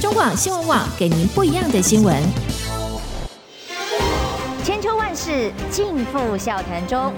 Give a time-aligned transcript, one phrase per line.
[0.00, 2.22] 中广新闻网给您不一样的新闻。
[4.62, 7.12] 千秋万世尽付笑谈中。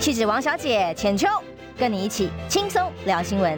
[0.00, 1.28] 气质王小姐浅秋，
[1.78, 3.56] 跟你一起轻松聊新闻。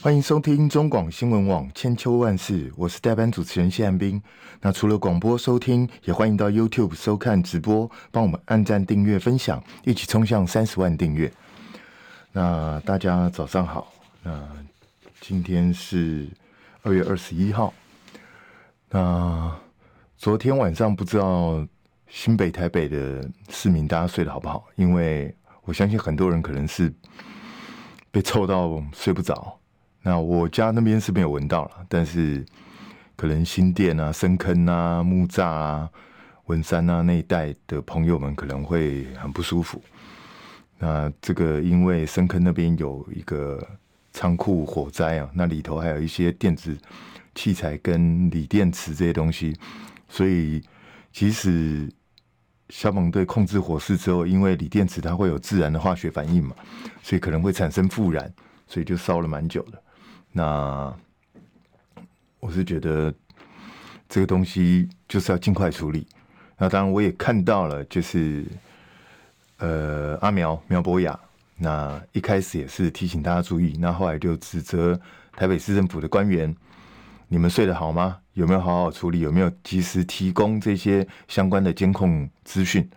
[0.00, 4.20] 欢迎收听中广新闻网千秋万世，我是代班主持人谢汉斌。
[4.60, 11.32] 那除了广播收听，也欢迎到 YouTube 收看直播，帮我们按赞、订阅、分享，一起冲向三十万订阅。
[12.34, 14.48] 那大家早上好，那
[15.20, 16.26] 今天是
[16.82, 17.74] 二月二十一号。
[18.88, 19.54] 那
[20.16, 21.62] 昨天晚上不知道
[22.08, 24.66] 新北、台北的市民大家睡得好不好？
[24.76, 25.34] 因为
[25.64, 26.90] 我相信很多人可能是
[28.10, 29.58] 被臭到睡不着。
[30.00, 32.42] 那我家那边是没有闻到了，但是
[33.14, 35.90] 可能新店啊、深坑啊、木栅啊、
[36.46, 39.82] 文山啊那一带的朋友们可能会很不舒服。
[40.84, 43.64] 那这个因为深坑那边有一个
[44.12, 46.76] 仓库火灾啊，那里头还有一些电子
[47.36, 49.56] 器材跟锂电池这些东西，
[50.08, 50.60] 所以
[51.12, 51.88] 即使
[52.68, 56.56] 消防队控制火势之后，因为锂电池它会有自然的化学反应嘛，
[57.00, 58.28] 所以可能会产生复燃，
[58.66, 59.80] 所以就烧了蛮久的。
[60.32, 60.92] 那
[62.40, 63.14] 我是觉得
[64.08, 66.04] 这个东西就是要尽快处理。
[66.58, 68.44] 那当然我也看到了，就是
[69.62, 71.18] 呃阿苗苗博雅，
[71.56, 75.00] 那一开始也是提醒大家注意，那后来就指责
[75.32, 76.54] 台北市政府的官员，
[77.28, 78.18] 你们睡得好吗？
[78.34, 79.20] 有没有好好处理？
[79.20, 82.90] 有没有及时提供这些相关的监控资讯？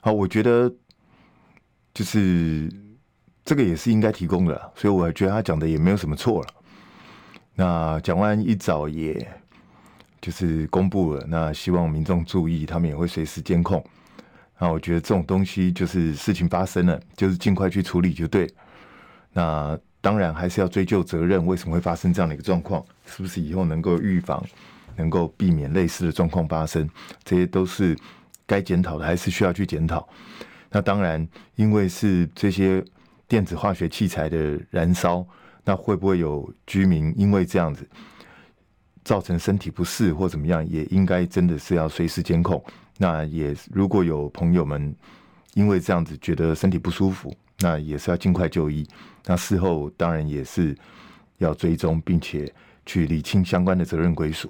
[0.00, 0.72] 好，我觉得
[1.92, 2.68] 就是。
[3.46, 6.48] 这个也是应该提供的，所以我觉得他讲的也没有什么错了。
[7.54, 9.14] 那蒋万一早也
[10.18, 13.84] 就是公布了，那希望民众注意，他们也会随时监控。
[14.58, 18.48] 那我觉得这种东西就是事情发生了，就是尽快去处理就对。
[19.32, 22.84] 那当然还是要追究责任，为什么会发生这样的一个状况？
[23.06, 24.44] 是不是以后能够预防，
[24.96, 26.88] 能够避免类似的状况发生？
[27.24, 27.96] 这些都是
[28.46, 30.08] 该检讨的，还是需要去检讨。
[30.70, 31.26] 那当然，
[31.56, 32.84] 因为是这些。
[33.26, 35.26] 电子化学器材的燃烧，
[35.64, 37.88] 那会不会有居民因为这样子
[39.02, 40.64] 造成身体不适或怎么样？
[40.68, 42.62] 也应该真的是要随时监控。
[42.98, 44.94] 那也如果有朋友们
[45.54, 48.86] 因为这样子觉得身体不舒服，那也是要尽快就医。
[49.24, 50.76] 那事后当然也是
[51.38, 52.52] 要追踪，并且
[52.86, 54.48] 去理清相关的责任归属。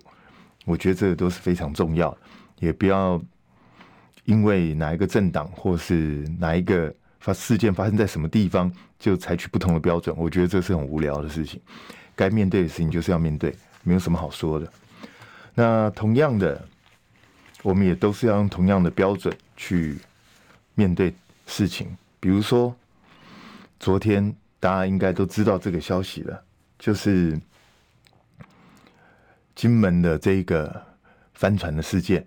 [0.64, 2.16] 我觉得这个都是非常重要，
[2.58, 3.20] 也不要
[4.24, 6.94] 因为哪一个政党或是哪一个。
[7.20, 10.14] 发事件发生在什么地方，就采取不同的标准。
[10.18, 11.58] 我觉得这是很无聊的事情。
[12.14, 14.70] 该面对的事情就是要面对，没有什么好说的。
[15.54, 16.62] 那同样的，
[17.64, 19.96] 我们也都是要用同样的标准去
[20.74, 21.12] 面对
[21.46, 21.88] 事情。
[22.20, 22.76] 比如说，
[23.80, 26.42] 昨天大家应该都知道这个消息了，
[26.78, 27.40] 就是
[29.54, 30.82] 金门的这个
[31.32, 32.26] 帆船的事件。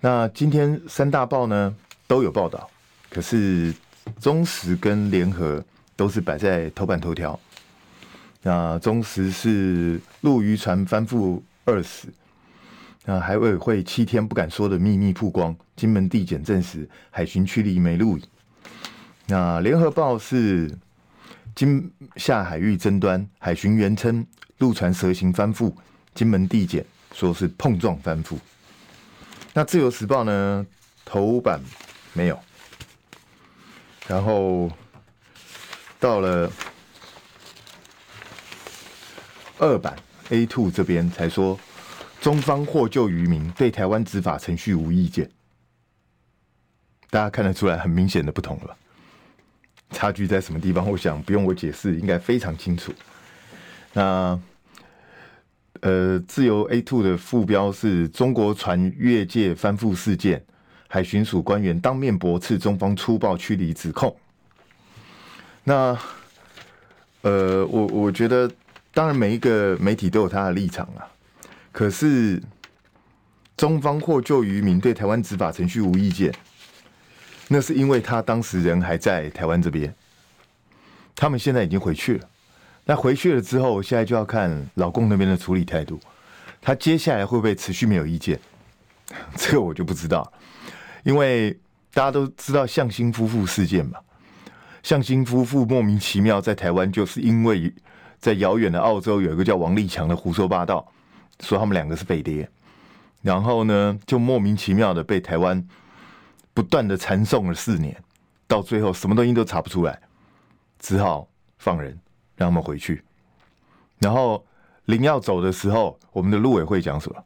[0.00, 2.70] 那今天三大报呢都有报道。
[3.10, 3.74] 可是，
[4.18, 5.62] 中时跟联合
[5.94, 7.38] 都是摆在头版头条。
[8.42, 12.08] 那中时是陆渔船翻覆二死，
[13.08, 18.24] 那海委会七天不敢说的秘密曝光，金门地检证实海巡驱离没录影。
[19.26, 20.68] 那联合报是
[21.54, 24.26] 金下海域争端，海巡员称
[24.58, 25.72] 陆船蛇形翻覆，
[26.14, 28.36] 金门地检说是碰撞翻覆。
[29.54, 30.66] 那自由时报呢？
[31.04, 31.60] 头版
[32.12, 32.36] 没有。
[34.08, 34.68] 然后
[36.00, 36.50] 到了
[39.58, 39.96] 二版
[40.30, 41.56] A two 这边才说，
[42.26, 45.30] 中方获救渔民对台湾执法程序无意见。
[47.08, 48.76] 大家看得出来很明显的不同了，
[49.90, 50.90] 差距在什么地方？
[50.90, 52.92] 我想不用我解释，应该非常清楚。
[53.92, 54.36] 那
[55.82, 60.44] 呃，自由 A two 的副标是中国船越界翻覆事件。
[60.88, 64.16] 海巡署官员当面驳斥中方粗暴驱离指控。
[65.62, 65.96] 那，
[67.22, 68.50] 呃，我我觉得，
[68.92, 71.06] 当然每一个媒体都有他的立场啊。
[71.76, 72.42] 可是，
[73.54, 76.34] 中方获救渔民对台湾执法程序无意见，
[77.48, 79.94] 那是因为他当时人还在台湾这边。
[81.14, 82.26] 他们现在已经回去了。
[82.86, 86.00] 那回去了之后，现在就要看老共那边的处理态度。
[86.62, 88.40] 他接下来会不会持续没有意见？
[89.36, 90.32] 这个我就不知道。
[91.04, 91.52] 因为
[91.92, 93.98] 大家都知道向心夫妇事件嘛，
[94.82, 97.70] 向心夫妇莫名其妙在台湾，就是因为
[98.18, 100.90] 在遥远的澳洲有一个叫王立强的胡说八道，
[101.40, 102.48] 说他们两个是飞碟，
[103.22, 105.66] 然后呢就莫名其妙的被台湾
[106.54, 108.02] 不断的缠讼了四年，
[108.46, 110.00] 到最后什么东西都查不出来，
[110.78, 111.28] 只好
[111.58, 111.98] 放人
[112.36, 113.02] 让他们回去。
[113.98, 114.44] 然后
[114.86, 117.24] 临要走的时候，我们的陆委会讲什么？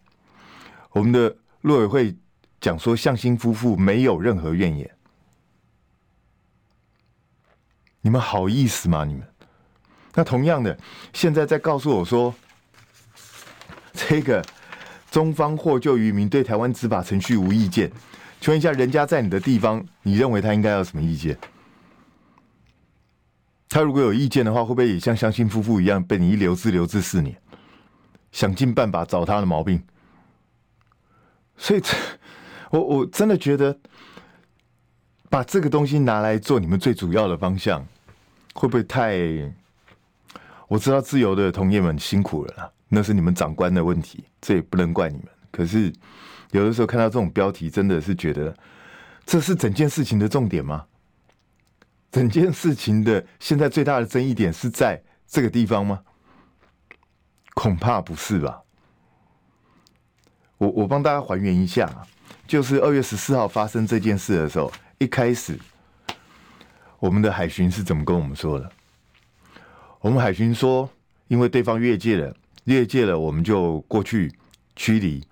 [0.93, 2.17] 我们的陆委会
[2.61, 4.91] 讲说，向心夫妇没有任何怨言。
[8.01, 9.05] 你们好意思吗？
[9.05, 9.23] 你们？
[10.15, 10.77] 那同样的，
[11.13, 12.35] 现在在告诉我说，
[14.09, 14.43] 这个
[15.11, 17.91] 中方获救渔民对台湾执法程序无意见。
[18.41, 21.37] 请问一下，人家在你的地方，你认为他应该有什么意见？
[23.69, 27.37] 他如果有意见的话，会不会也像相信夫妇一样，被你一留置留置四年，
[28.33, 29.83] 想尽办法找他的毛病？
[31.57, 31.83] 所以，
[32.71, 33.77] 我我真的觉得，
[35.29, 37.87] 把这个东西拿来做你们最主要的方向，
[38.55, 39.19] 会不会太？
[40.67, 45.29] 我知道自由的同业们辛苦了啦，那是你们长官的问题，这也不能怪你们。
[45.51, 45.91] 可是
[46.51, 48.55] 有的时候看到这种标题，真的是觉得
[49.25, 50.85] 这是整件事情的重点吗？
[52.11, 56.03] 整件事情的现在最大的争议点是在这个地方吗？
[57.55, 58.61] 恐怕不是吧。
[60.59, 61.89] 我我帮大家还原一下，
[62.49, 65.57] 就是二月十四号发生这件事的时候，一开始
[66.99, 68.71] 我们的海巡是怎么跟我们说的？
[70.01, 70.91] 我们海巡说，
[71.29, 72.35] 因为对方越界了，
[72.65, 74.33] 越界了，我们就过去
[74.77, 75.23] 驱离。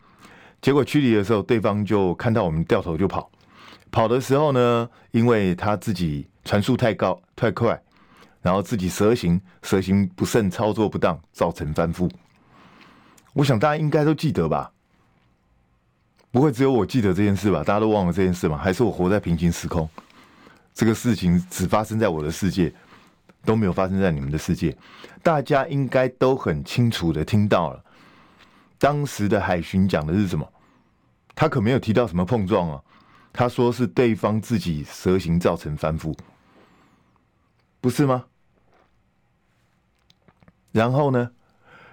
[0.60, 3.30] 结果驱离的时候，对方就看到我们掉头就跑。
[3.90, 7.80] 跑的时候呢，因为他自己船速太高太快，
[8.42, 12.10] 然后自己蛇行蛇行不慎，操作不当，造成翻覆。
[13.32, 14.70] 我想大家应该都记得吧？
[16.30, 17.62] 不会只有我记得这件事吧？
[17.62, 18.58] 大家都忘了这件事吗？
[18.58, 19.88] 还是我活在平行时空？
[20.75, 22.72] 这个事情只发生在我的世界。
[23.44, 24.76] 都没有发生在你们的世界，
[25.23, 27.85] 大家应该都很清楚的听到了。
[28.79, 30.46] 当时的海巡讲的是什么？
[31.35, 32.82] 他可没有提到什么碰撞啊，
[33.32, 36.17] 他说是对方自己蛇形造成翻覆，
[37.81, 38.25] 不是吗？
[40.73, 41.31] 然后呢？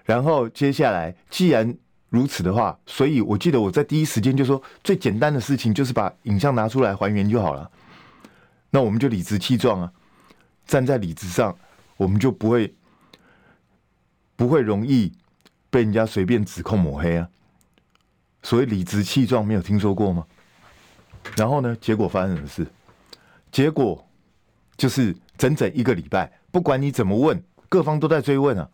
[0.04, 1.76] 然后接下来，既然
[2.10, 7.72] 如此的话，所以我记得我在第一时间就说，最简单的事情就是把影像拿出来还原就好了。
[8.70, 9.92] 那我们就理直气壮啊。
[10.66, 11.58] 站在理智上，
[11.98, 12.74] 我们就不会
[14.36, 15.12] 不会容易
[15.70, 17.30] 被人家随便指控抹黑啊。
[18.44, 20.26] 所谓理直气壮，没有听说过吗？
[21.36, 22.68] 然后呢，结果发生什么事？
[23.52, 24.08] 结果
[24.78, 28.70] 就是整整一个礼拜，不管你怎么问，各方都在追问啊，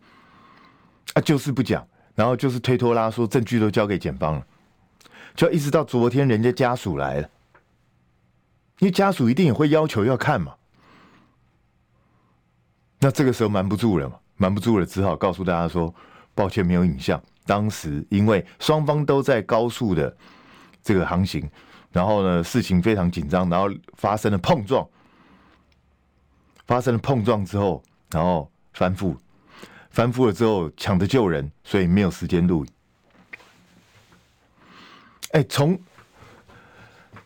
[1.14, 4.46] 啊，就是不讲，然后就是推脱拉，说证据都交给检方了，
[5.34, 7.30] 就一直到昨天，人家家属来了，
[8.80, 10.54] 因为家属一定也会要求要看嘛。
[13.04, 15.92] 那这个时候瞒不住了嘛，瞒不住了，只好告诉大家说，
[16.36, 17.20] 抱歉，没有影像。
[17.44, 20.16] 当时因为双方都在高速的
[20.84, 21.50] 这个航行，
[21.90, 24.88] 然后呢，事情非常紧张，然后发生了碰撞，
[26.64, 27.82] 发生了碰撞之后，
[28.12, 29.16] 然后翻覆，
[29.90, 32.70] 翻覆了之后抢着救人，所以没有时间录影。
[35.32, 35.76] 哎，从。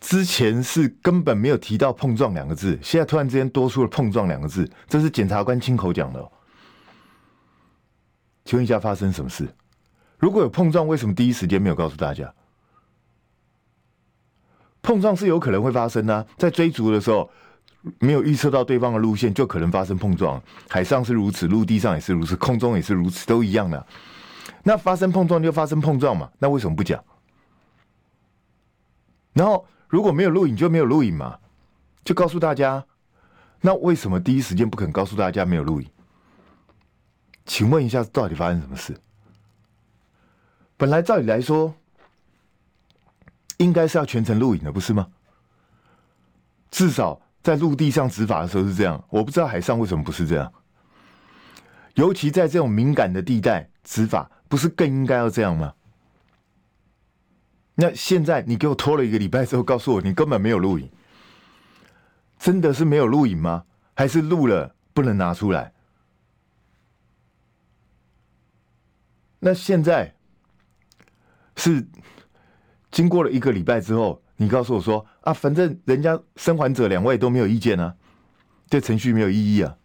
[0.07, 6.31] 之前是根本没有提到碰撞两个字，现在突然之间多出了碰撞两个字，这是检察官亲口讲的。
[8.45, 9.53] 请问一下，发生什么事？
[10.17, 12.33] 如果有碰撞，为什么第一时间没有告诉大家？
[14.81, 17.29] 碰撞是有可能会发生的，在追逐的时候
[17.99, 20.41] 没有预测到对方的路线，就可能发生碰撞。
[20.69, 23.85] 海上是如此，陆地上也是如此，空中也是如此，都一样的。
[24.63, 27.03] 那发生碰撞就发生碰撞嘛，那为什么不讲？
[29.33, 29.67] 然后。
[29.87, 31.39] 如果没有录影，就没有录影嘛，
[32.03, 32.85] 就告诉大家。
[33.61, 35.89] 那为什么第一时间不肯告诉大家没有录影？
[37.45, 38.95] 请问一下，到底发生什么事？
[40.75, 41.73] 本来照理来说，
[43.57, 45.07] 应该是要全程录影的，不是吗？
[46.69, 50.53] 至少在陆地上执法的时候是这样，我不知道海上为什么不是这样。
[51.95, 55.73] 尤其在这种敏感的地带执法，不是更应该要这样吗？
[57.79, 60.89] 那现在你给我拖了一个礼拜之后，告诉我你根本没有录影，
[62.39, 63.65] 真的是没有录影吗？
[63.93, 65.73] 还是录了不能拿出来？
[69.39, 70.15] 那现在
[71.55, 71.87] 是
[72.89, 77.95] 经过了一个礼拜之后，你告诉我说啊，反正人家生还者两位都没有意见啊，
[78.67, 79.77] 这程序没有意义啊。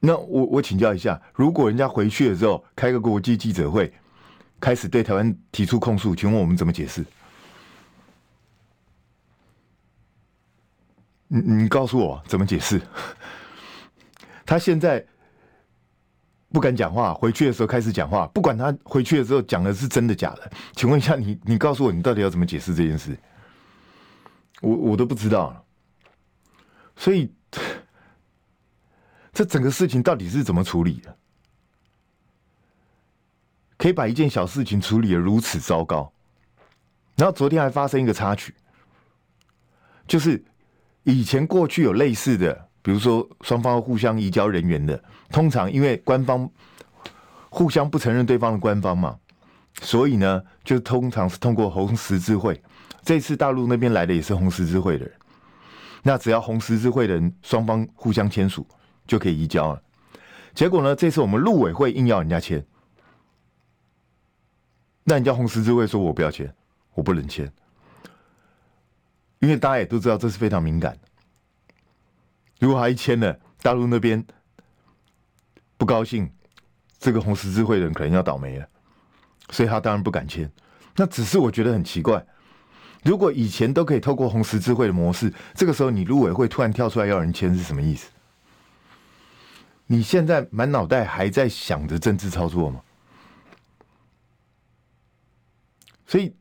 [0.00, 3.94] 那我我请教一下，如果人家回去了之后开个国际记者会？
[4.60, 7.04] 开始对台湾提出控诉，请问我们怎么解释？
[11.28, 12.80] 你你告诉我怎么解释？
[14.46, 15.04] 他现在
[16.50, 23.16] 不敢讲话，回去的时候开始讲话，不管他回去的时候讲的是真的假的，请问一下你，你告诉我你到底要怎么解释这件事？
[24.62, 25.64] 我我都不知道，
[26.96, 27.30] 所以
[29.32, 31.16] 这整个事情到底是怎么处理的？
[33.78, 36.12] 可以把一件小事情处理的如此糟糕？
[37.16, 38.54] 然后昨天还发生一个插曲，
[40.06, 40.44] 就是
[41.04, 46.50] 以前过去有类似的，比如说双方互相移交人员的，通常因为官方
[47.48, 49.16] 互相不承认对方的官方嘛，
[49.80, 52.60] 所以呢，就通常是通过红十字会。
[53.02, 55.14] 这次大陆那边来的也是红十字会的人，
[56.02, 58.66] 那只要红十字会的人双方互相签署，
[59.06, 59.82] 就可以移交了。
[60.54, 62.64] 结果呢，这次我们陆委会硬要人家签。
[65.08, 66.54] 那人家红十字会说：“我不要签，
[66.92, 67.50] 我不能签，
[69.38, 70.94] 因为大家也都知道这是非常敏感。
[72.60, 74.22] 如果他一签了，大陆那边
[75.78, 76.30] 不高兴，
[76.98, 78.68] 这个红十字会的人可能要倒霉了，
[79.48, 80.52] 所以他当然不敢签。
[80.94, 82.22] 那只是我觉得很奇怪，
[83.02, 88.10] 如果以前都可以透过红十字会的模式，这个时候你陆委会突然跳出来要人签是什么意思？
[89.86, 92.82] 你现在满脑袋还在想着政治操作吗？”
[96.08, 96.34] 所以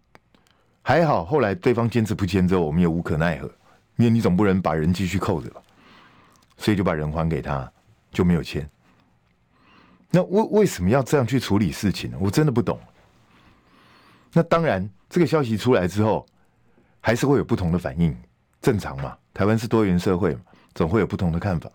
[0.81, 3.47] 还好，后来对方坚持不签之后，我们也无可奈何，
[3.97, 5.61] 因为你总不能把人继续扣着吧，
[6.57, 7.69] 所以就把人还给他，
[8.09, 8.67] 就没有签。
[10.09, 12.17] 那为为什么要这样去处理事情呢？
[12.19, 12.79] 我真的不懂。
[14.31, 16.25] 那当然，这个消息出来之后，
[17.01, 18.17] 还是会有不同的反应，
[18.61, 19.17] 正常嘛。
[19.33, 20.41] 台湾是多元社会嘛，
[20.73, 21.69] 总会有不同的看法。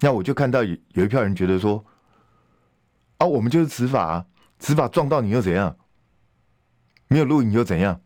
[0.00, 1.84] 那我就看到有有一票人觉得说，
[3.18, 4.26] 啊，我们就是执法啊，
[4.58, 5.76] 执法撞到你又怎样？
[7.08, 8.00] 没有录影又怎样？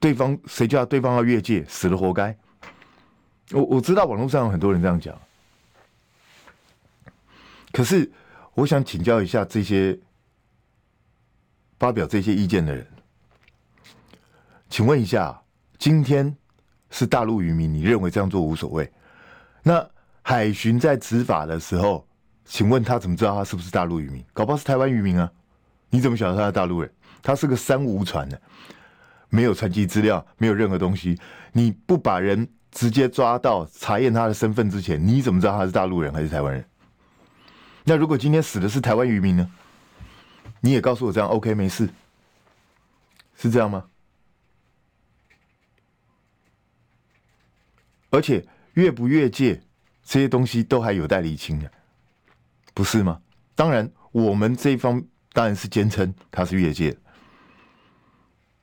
[0.00, 2.36] 对方谁叫对方要越界，死了活该。
[3.50, 5.18] 我我知道网络上有很多人这样讲，
[7.72, 8.08] 可是
[8.54, 9.98] 我想请教一下这些
[11.80, 12.86] 发表这些意见的人，
[14.68, 15.42] 请问一下，
[15.78, 16.36] 今天
[16.90, 18.92] 是大陆渔民，你认为这样做无所谓？
[19.64, 19.84] 那
[20.22, 22.06] 海巡在执法的时候，
[22.44, 24.24] 请问他怎么知道他是不是大陆渔民？
[24.32, 25.32] 搞不好是台湾渔民啊？
[25.90, 26.92] 你怎么晓得他是大陆人？
[27.20, 28.40] 他是个三无船的，
[29.28, 31.18] 没有船籍资料，没有任何东西。
[31.52, 36.64] 你不把人直接抓到查验他的身份之前，你怎么知道他是大陆人还是台湾人？
[37.82, 39.50] 那如果今天死的是台湾渔民呢？
[40.60, 41.88] 你也告诉我这样 OK 没事，
[43.36, 43.84] 是这样吗？
[48.10, 49.60] 而且越不越界，
[50.04, 51.70] 这些东西都还有待厘清的，
[52.74, 53.20] 不是吗？
[53.54, 55.02] 当然，我们这一方。
[55.38, 56.98] 当然是坚称他是越界，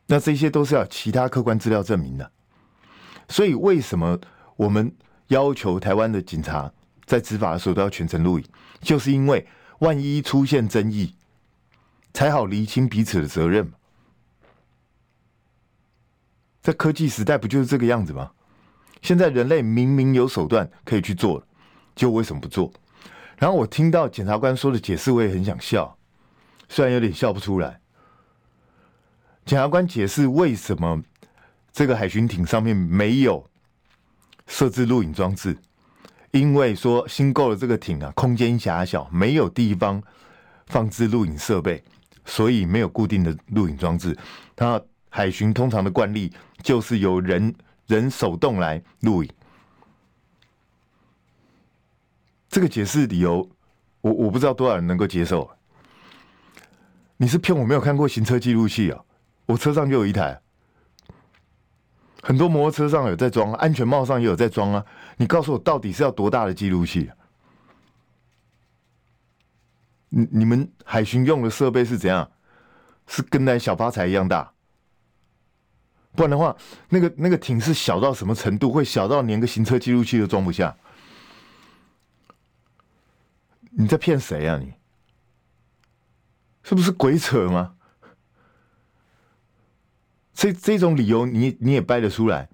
[0.08, 2.32] 那这些都是要其他客观资料证明的。
[3.30, 4.20] 所以为什么
[4.58, 4.94] 我们
[5.28, 6.70] 要求台湾的警察
[7.06, 8.46] 在执法的时候都要全程录影？
[8.82, 9.48] 就是因为
[9.80, 11.16] 万一出现争议，
[12.14, 13.72] 才好厘清彼此的责任。
[16.62, 18.30] 在科技时代不就是这个样子吗？
[19.02, 21.42] 现在人类明明有手段可以去做，
[21.96, 22.70] 就为什么不做？
[23.38, 25.98] 然后我听到检察官说的解释，我也很想笑。
[26.68, 27.80] 虽然有点笑不出来，
[29.46, 31.04] 检察官解释为什么
[31.72, 33.48] 这个海巡艇上面没有
[34.48, 35.58] 设置录影装置，
[36.32, 40.02] 因为说新购的这个艇啊，空间狭小，没有地方
[40.68, 41.84] 放置录影设备，
[42.26, 44.18] 所以没有固定的录影装置。
[44.56, 47.54] 他海巡通常的惯例就是由人
[47.88, 49.30] 人手动来录影。
[52.50, 53.48] 这个解释理由，
[54.02, 55.55] 我我不知道多少人能够接受。
[57.18, 59.02] 你是骗我没有看过行车记录器啊？
[59.46, 60.42] 我车上就有一台，
[62.22, 64.86] 很多摩托车上有在装，安全帽上也有在装啊。
[65.18, 67.10] 你告诉我，到底是要多大的记录器？
[70.10, 72.30] 你你们海巡用的设备是怎样？
[73.08, 74.52] 是跟那小发财一样大？
[76.14, 76.56] 不然的话，
[76.90, 78.72] 那个那个艇是小到什么程度？
[78.72, 80.76] 会小到连个行车记录器都装不下？
[83.70, 84.74] 你在骗谁啊你？
[86.68, 87.74] 是不是鬼扯吗？
[90.34, 92.50] 这这种理由你你也掰得出来？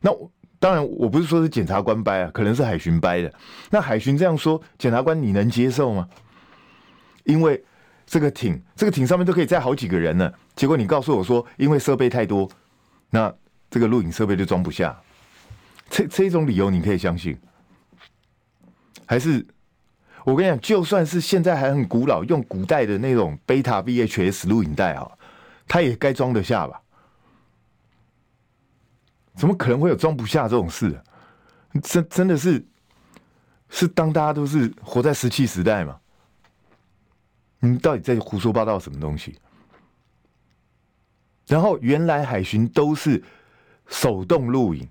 [0.00, 0.10] 那
[0.60, 3.32] 当然，我不是说是检察官掰啊，可能是海巡掰的。
[3.70, 6.06] 那海巡这样说，检察官你能接受吗？
[7.24, 7.64] 因为
[8.06, 10.30] 这个艇，这个艇上面都可以载好几个人呢。
[10.54, 12.46] 结果你告诉我说，因为设备太多，
[13.10, 13.34] 那
[13.70, 15.00] 这个录影设备就装不下。
[15.88, 17.38] 这这种理由你可以相信？
[19.06, 19.46] 还是？
[20.28, 25.10] 我跟你讲，就算是现在还很古老，用古代的那种贝塔 VHS 录影带哈，
[25.66, 26.78] 它也该装得下吧？
[29.34, 31.00] 怎么可能会有装不下这种事？
[31.82, 32.62] 真真的是
[33.70, 35.98] 是当大家都是活在石器时代吗？
[37.60, 39.34] 你到底在胡说八道什么东西？
[41.46, 43.24] 然后原来海巡都是
[43.86, 44.86] 手动录影，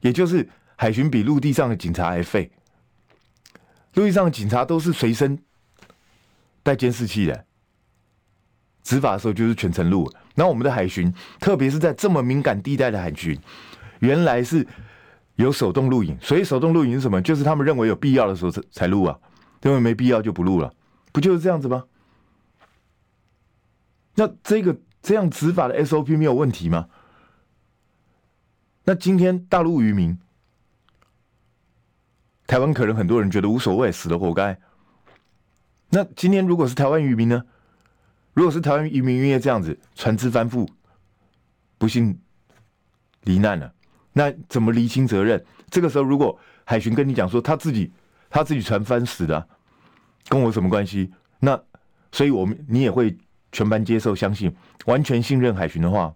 [0.00, 2.50] 也就是海巡比陆地上的警察还废。
[3.94, 5.38] 陆地上的警察都是随身
[6.62, 7.44] 带监视器的，
[8.82, 10.10] 执法的时候就是全程录。
[10.34, 13.38] 那我们的海巡，特别是在这么敏感地带的海巡，
[14.00, 14.66] 原来是
[15.36, 16.18] 有手动录影。
[16.20, 17.22] 所以手动录影是什么？
[17.22, 19.18] 就是他们认为有必要的时候才才录啊，
[19.62, 20.74] 认为没必要就不录了，
[21.12, 21.84] 不就是这样子吗？
[24.16, 26.88] 那这个这样执法的 SOP 没有问题吗？
[28.84, 30.18] 那今天大陆渔民，
[32.54, 34.56] 台湾可能很多人觉得无所谓，死了活该。
[35.88, 37.42] 那今天如果是台湾渔民呢？
[38.32, 40.64] 如果是台湾渔民因为这样子船只翻覆，
[41.78, 42.16] 不幸
[43.22, 43.74] 罹难了，
[44.12, 45.44] 那怎么厘清责任？
[45.68, 47.92] 这个时候如果海巡跟你讲说他自己
[48.30, 49.48] 他自己船翻死的，
[50.28, 51.12] 跟我什么关系？
[51.40, 51.60] 那
[52.12, 53.18] 所以我们你也会。
[53.50, 54.54] 全盘接受、相信、
[54.86, 56.14] 完全信任海巡的话，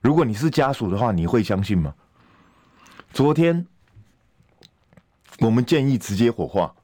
[0.00, 1.94] 如果你是家属的话，你会相信吗？
[3.10, 3.66] 昨天
[5.40, 6.74] 我们建议直接火化，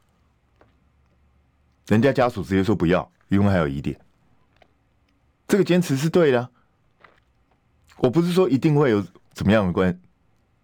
[1.86, 3.98] 人家家属直接说不要，因为还有疑点。
[5.48, 6.50] 这个坚持是对的，
[7.98, 10.00] 我不是说一定会有怎么样的关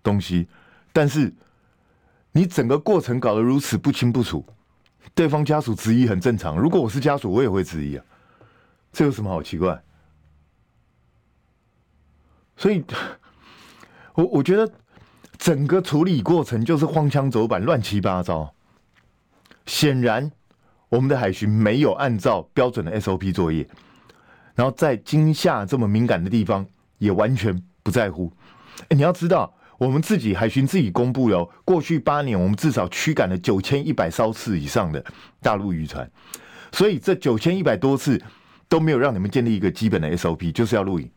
[0.02, 0.48] 东西，
[0.92, 1.32] 但是
[2.32, 4.44] 你整个过程搞得如此不清不楚，
[5.14, 6.58] 对方家属质疑很正常。
[6.58, 8.04] 如果我是家属，我也会质疑啊。
[8.92, 9.82] 这有什么好奇怪？
[12.56, 12.82] 所以，
[14.14, 14.72] 我我觉得
[15.48, 18.52] 整个处理过程就是荒腔走板、乱七八糟。
[19.64, 20.30] 显然，
[20.90, 23.66] 我们的海巡没有按照标准的 SOP 作业，
[24.54, 26.66] 然后在惊吓这么敏感的地方
[26.98, 28.30] 也完全不在乎。
[28.80, 35.02] 哎，你要知道，我们自己海巡自己公布了，过去八年我们至少驱赶了九千一百艘次以上的
[35.40, 36.10] 大陆渔船，
[36.72, 38.22] 所以这九千一百多次。
[38.68, 41.10] 都没有让你们建立一个基本的 SOP，就是要录影。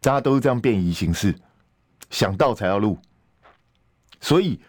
[0.00, 1.34] 大家都是这样便宜行事，
[2.10, 2.98] 想到才要录。
[4.20, 4.60] 所以，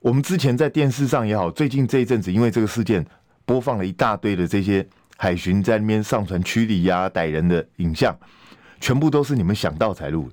[0.00, 3.06] 我们之前在电视上也好，最近这一阵子因为这个事件
[3.44, 8.16] 播放了一大堆的这些海巡在那边上船驱离呀、逮人的影像，
[8.80, 10.30] 全部都是你们想到才录。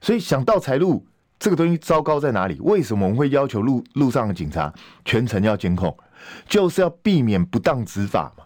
[0.00, 1.06] 所以想到才录
[1.38, 2.58] 这个东西糟糕在哪里？
[2.60, 4.72] 为什么我们会要求路路上的警察
[5.04, 5.96] 全程要监控？
[6.48, 8.44] 就是要避免不当执法嘛。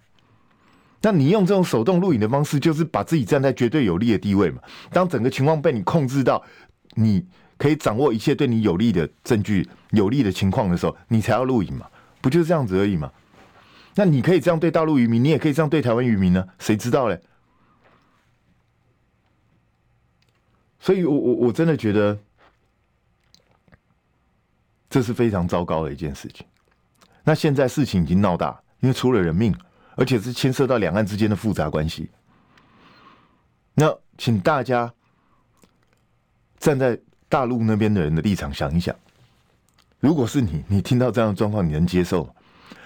[1.05, 4.62] 那你用这种手动录影的方式，就是把自己站在绝对有利的地位嘛。
[4.90, 6.43] 当整个情况被你控制到，
[6.95, 7.23] 你
[7.59, 11.87] 可以掌握一切对你有利的证据、有利的情况的时候，你才要录影嘛。
[12.23, 13.12] 不就是这样子而已嘛？
[13.95, 16.49] 那你可以这样对大陆渔民，你也可以这样对台湾渔民呢？
[16.59, 17.21] 谁知道嘞？
[20.81, 22.19] 所以我我我真的觉得，
[24.88, 26.47] 这是非常糟糕的一件事情。
[27.25, 29.55] 那现在事情已经闹大，因为出了人命，
[29.97, 32.11] 而且是牵涉到两岸之间的复杂关系。
[33.75, 34.93] 那请大家
[36.59, 38.95] 站在大陆那边的人的立场想一想，
[40.01, 42.31] 如果是你，你听到这样的状况，你能接受吗？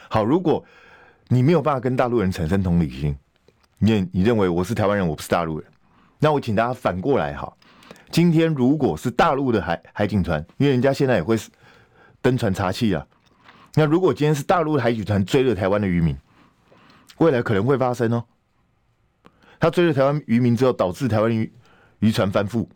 [0.09, 0.65] 好，如果
[1.29, 3.15] 你没有办法跟大陆人产生同理心，
[3.79, 5.71] 你你认为我是台湾人，我不是大陆人，
[6.19, 7.53] 那我请大家反过来哈，
[8.11, 11.37] 今天如果是大陆的海海警船，因为人家现在也会
[12.23, 13.07] 登船查气啊。
[13.75, 16.17] 那如果今天是大陆海警船追了台湾的渔民，
[17.19, 18.25] 未来可能会发生哦。
[19.61, 21.53] 他追了台湾渔民之后，导致台湾渔
[21.99, 22.67] 渔船翻覆，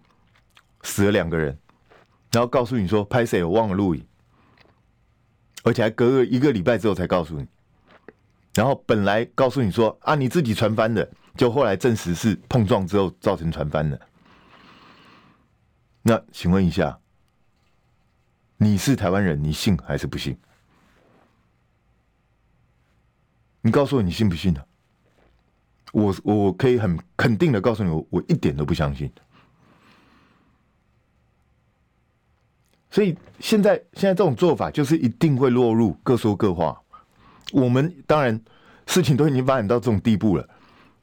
[0.83, 1.57] 死了两个人，
[2.33, 4.05] 然后告诉你说拍谢，我忘了录影，
[5.62, 7.46] 而且还隔了一个礼拜之后才告诉你。
[8.55, 13.98] 然后本来告诉你说啊，你自己船翻的，就后来证实是碰撞之后造成船翻的。
[16.02, 16.98] 那请问一下，
[18.57, 20.37] 你是台湾人，你信还是不信？
[23.62, 24.62] 你告诉我你信不信呢？
[25.92, 29.11] 我我可以很肯定的告诉你，我我一点都不相信。
[32.90, 36.79] 所以现在现在这种做法就是一定会落入各说各话。
[37.53, 38.38] 我们当然
[38.87, 40.48] 事情都已经发展到这种地步了，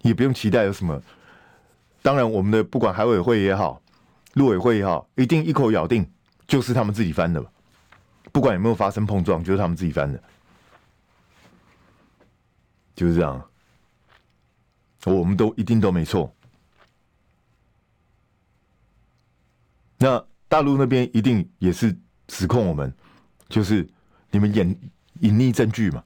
[0.01, 1.01] 也不用期待有什么。
[2.01, 3.81] 当然，我们的不管海委会也好，
[4.33, 6.07] 陆委会也好，一定一口咬定
[6.47, 7.43] 就是他们自己翻的。
[8.31, 10.21] 不管有没有发生碰撞，就是他们自己翻的。
[12.99, 13.49] 就是这样，
[15.05, 16.35] 我们都一定都没错。
[19.97, 22.93] 那大陆那边一定也是指控我们，
[23.47, 23.89] 就是
[24.31, 26.03] 你们隐隐匿证据嘛，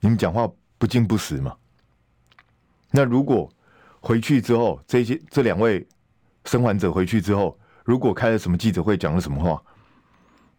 [0.00, 1.54] 你们讲话不尽不实嘛。
[2.90, 3.52] 那如果
[4.00, 5.86] 回去之后，这些这两位
[6.46, 9.62] 生还者回去之后，如果开了什么记者会，讲了什么话，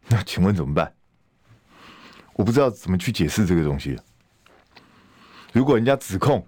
[0.09, 0.93] 那请问怎么办？
[2.37, 3.99] 我不知道怎么去解释这个东西。
[5.51, 6.45] 如果人家指控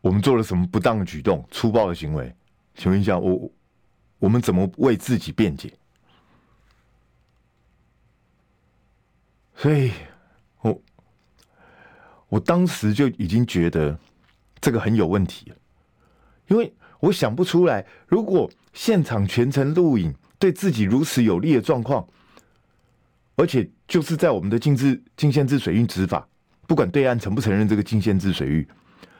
[0.00, 2.34] 我们做了什么不当的举动、粗暴的行为？
[2.74, 3.50] 请问一下，我
[4.18, 5.72] 我们怎么为自己辩解？
[9.56, 9.92] 所以，
[10.60, 10.82] 我
[12.28, 13.98] 我当时就已经觉得
[14.60, 15.56] 这个很有问题了，
[16.48, 22.08] 因为我想不出来，如果现场全程录影，对自己如此有利的状况，
[23.36, 26.28] 而且就是在我们的禁制禁限制水域执法，
[26.66, 28.68] 不管对岸承不承认这个禁限制水域。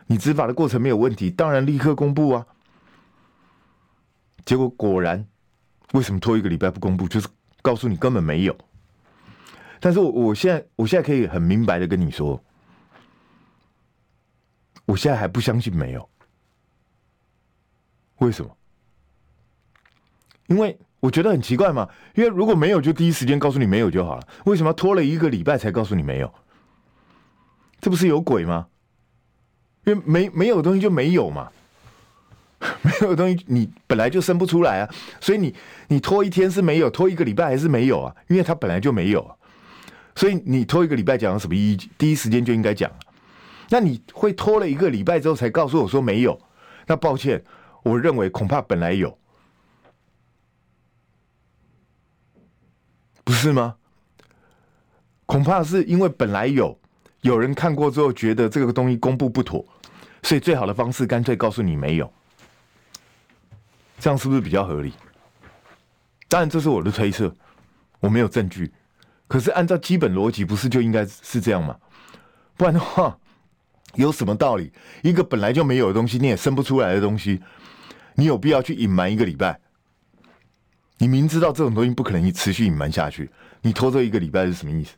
[0.06, 2.46] 你执法的过程没有问题，当然立刻公布啊。
[4.44, 5.26] 结果果然，
[5.92, 7.08] 为什么拖一个礼拜不公布？
[7.08, 7.28] 就是
[7.62, 8.56] 告诉你根本没有。
[9.80, 12.42] 但是我我现在我现在可以很明白的跟你说，
[14.84, 16.08] 我现在还不相信没有。
[18.18, 18.56] 为什么？
[20.48, 21.86] 因为我觉得很奇怪嘛。
[22.14, 24.26] 因为如果没有，就第一时间告诉你没有就好了。
[24.46, 26.32] 为什么拖了一个礼拜才告诉你没有？
[27.80, 28.68] 这不是有鬼吗？
[29.84, 31.50] 因为没没有东西就没有嘛，
[32.82, 34.88] 没有东西你本来就生不出来啊，
[35.20, 35.52] 所以你
[35.88, 39.28] 你拖一天是没有，拖一个礼拜还是没有啊，因为它本来就没有，
[40.14, 41.90] 所以你拖一个礼拜讲什么意义？
[41.98, 42.88] 第一时间就应该讲。
[43.70, 46.38] 那你会拖了一个礼拜之后才告诉我说没有？
[46.86, 47.42] 那抱歉，
[47.82, 49.18] 我认为恐怕本来有，
[53.24, 53.76] 不是吗？
[55.26, 56.78] 恐怕是因为本来有。
[57.22, 59.64] 有人看过之后觉得这个东西公布不妥，
[60.24, 62.12] 所以最好的方式干脆告诉你没有，
[64.00, 64.92] 这样是不是比较合理？
[66.26, 67.32] 当然这是我的推测，
[68.00, 68.72] 我没有证据。
[69.28, 71.76] 可是按照基本逻辑，不是就应该是这样吗？
[72.56, 73.16] 不然的话，
[73.94, 74.72] 有什么道理？
[75.04, 77.40] 一个本来就没有的东西，你也生不出来的东西，
[78.16, 79.60] 你有必要去隐瞒一个礼拜？
[81.02, 83.28] 你明知道这种东西不可能持续隐瞒下去，
[83.60, 84.94] 你拖这一个礼拜是什么意思？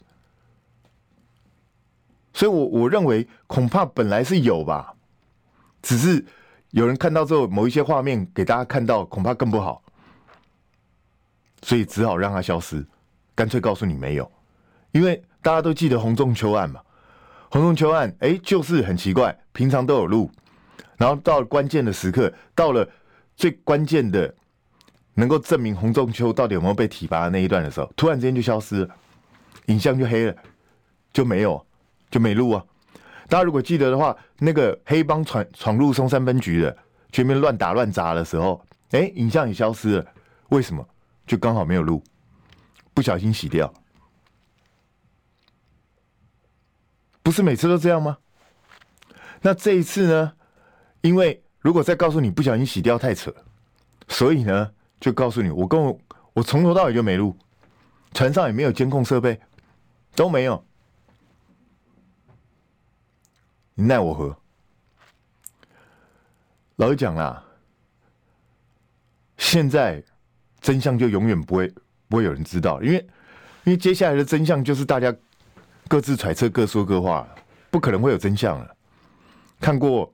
[2.34, 4.94] 所以我，我认为恐怕本来是有吧，
[5.80, 6.22] 只是
[6.72, 9.82] 有人看到之后，某一些画面给大家看到，恐怕更不好，
[11.62, 12.86] 所以只好让它消失，
[13.34, 14.30] 干脆告诉你没有，
[14.92, 16.82] 因为大家都记得洪仲秋案嘛，
[17.50, 20.30] 洪仲秋案，哎，就是很奇怪，平常都有录，
[20.98, 22.86] 然后到关键的时刻，到了
[23.34, 24.34] 最关键的，
[25.14, 28.94] 能够证明洪仲丘到底有没有被提拔的那一段的时候，突然之间就消失了，
[29.66, 30.36] 影像就黑了，
[31.12, 31.64] 就没有。
[32.10, 32.64] 就没录啊！
[33.28, 36.78] 大家如果记得的话，那个黑帮闯闯入松山分局的，
[37.10, 40.06] 全面乱打乱砸的时候，哎，影像也消失了。
[40.50, 40.86] 为什么？
[41.26, 42.00] 就刚好没有录，
[42.92, 43.74] 不小心洗掉。
[47.20, 48.18] 不是每次都这样吗？
[49.40, 50.34] 那这一次呢？
[51.00, 53.34] 因为如果再告诉你不小心洗掉太扯，
[54.06, 54.70] 所以呢，
[55.04, 56.00] 就告诉你，我跟我
[56.32, 57.36] 我从头到尾就没录，
[58.14, 59.38] 船上也没有监控设备，
[60.16, 60.64] 都没有。
[63.74, 64.34] 你奈我何？
[66.76, 67.44] 老实讲啦，
[69.36, 70.02] 现在
[70.62, 71.70] 真相就永远不会
[72.08, 72.96] 不会有人知道，因为
[73.64, 75.14] 因为接下来的真相就是大家
[75.86, 77.28] 各自揣测、各说各话，
[77.70, 78.74] 不可能会有真相了。
[79.60, 80.10] 看过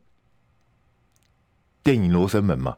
[1.85, 2.77] 电影《罗生门》吗？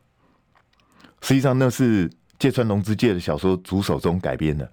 [1.22, 4.70] 实际上那是芥川龙之介的小说《竹手中》改编的，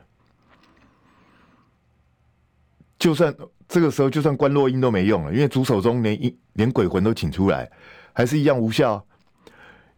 [3.00, 3.34] 就算。
[3.72, 7.72] 这个时候就算关落音都没用了，因为竹手中连一连鬼魂都请出来，
[8.14, 9.06] 还是一样无效。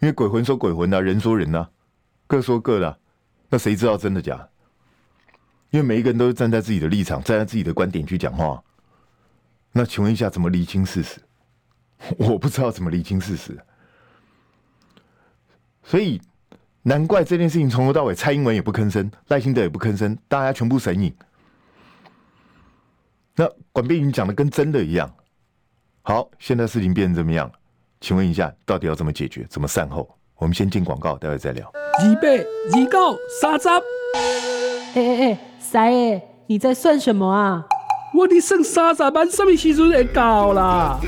[0.02, 1.70] 因为鬼魂说鬼魂的，人说人呢，
[2.28, 3.00] 各说各的，
[3.48, 4.46] 那谁知道真的假？
[5.70, 8.62] 因为每一个人都是站在自己的立场，站在自己的观点去讲话。
[9.72, 11.22] 那请问一下，怎么厘清事实？
[12.18, 13.58] 我不知道怎么厘清事实。
[15.82, 16.22] 所以
[16.84, 21.14] 难怪这件事情从头到尾，蔡英文也不吭声，赖清德也不吭声，大家全部神隐。
[23.36, 25.14] 那管碧云讲的跟真的一样。
[26.02, 27.52] 好，现在事情变成怎么样？
[28.00, 29.46] 请问一下，到底要怎么解决？
[29.48, 30.10] 怎么善后？
[30.38, 31.72] 我们先进广告，待会再聊。
[32.00, 33.70] 二百二九三十。
[33.70, 37.64] 哎哎哎，三爷，你在算什么啊？
[38.16, 41.00] 我的剩三十万，什么时阵会到啦？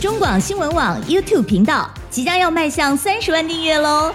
[0.00, 4.14] 中广新闻网 YouTube 频道即将要迈向三十万订阅喽！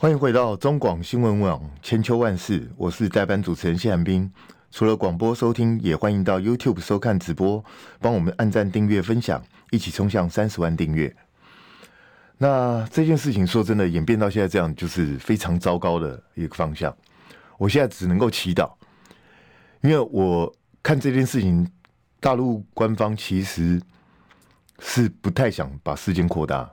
[0.00, 4.32] 欢迎回到中广新闻网千秋万世，我是代班主持人谢寒冰。
[4.70, 7.62] 除了广播收听，也欢迎到 YouTube 收看直播，
[8.00, 11.14] 帮我们按赞、订阅、分享，一起冲向三十万订阅。
[12.38, 16.96] 那这件事情说真的，演变到现在这样，就是非常糟糕的一个方向。
[17.58, 18.72] 我现在只能够祈祷，
[19.82, 20.50] 因为我
[20.82, 21.70] 看这件事情，
[22.20, 23.78] 大陆官方其实
[24.78, 26.72] 是不太想把事件扩大，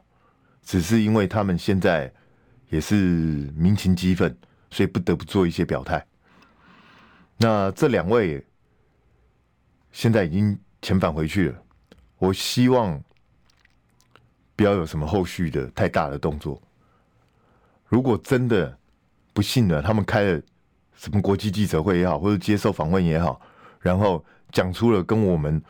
[0.64, 2.10] 只是因为他们现在
[2.70, 2.96] 也是
[3.56, 4.36] 民情激愤，
[4.70, 6.06] 所以不得不做一些表态。
[7.38, 8.46] 那这两位
[9.92, 11.64] 现在已经遣返回去了，
[12.18, 13.02] 我希望
[14.56, 16.62] 不要有什么后续的太大的动作。
[17.88, 18.78] 如果真的
[19.34, 20.42] 不幸的，他们开了
[20.96, 23.40] 什么国际记者会也好，或者接受访问也好，
[23.80, 25.62] 然后讲出了跟我们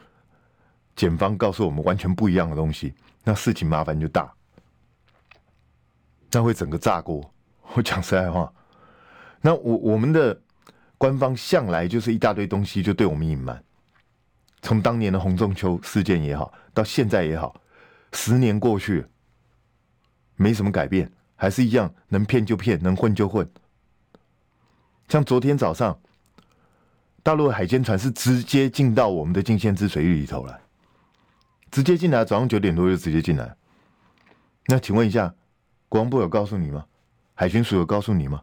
[0.96, 4.34] 检方告诉我们完全不一样的东西，那事情麻烦就大，
[6.32, 7.34] 那会整个炸锅。
[7.76, 8.52] 我讲实在话，
[9.42, 10.42] 那我我们的。
[11.00, 13.64] 官方向来就是一大堆东西就对我们隐瞒，
[14.64, 17.62] 从当年的洪仲秋事件也好，到现在也好，
[18.14, 19.06] 十年过去，
[20.38, 23.48] 没什么改变，还是一样能骗就骗，能混就混。
[25.08, 26.00] 像昨天早上，
[27.22, 30.60] 大陆海监船是直接进到我们的净仙支水域里头来，
[31.70, 33.56] 直接进来，早上九点多就直接进来。
[34.66, 35.36] 那请问一下，
[35.90, 36.86] 国防部有告诉你吗？
[37.34, 38.42] 海巡署有告诉你吗？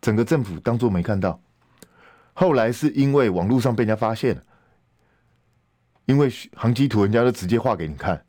[0.00, 1.40] 整个政府当作没看到。
[2.32, 4.42] 后来是因为网络上被人家发现了，
[6.06, 8.24] 因为航机图人家都直接画给你看，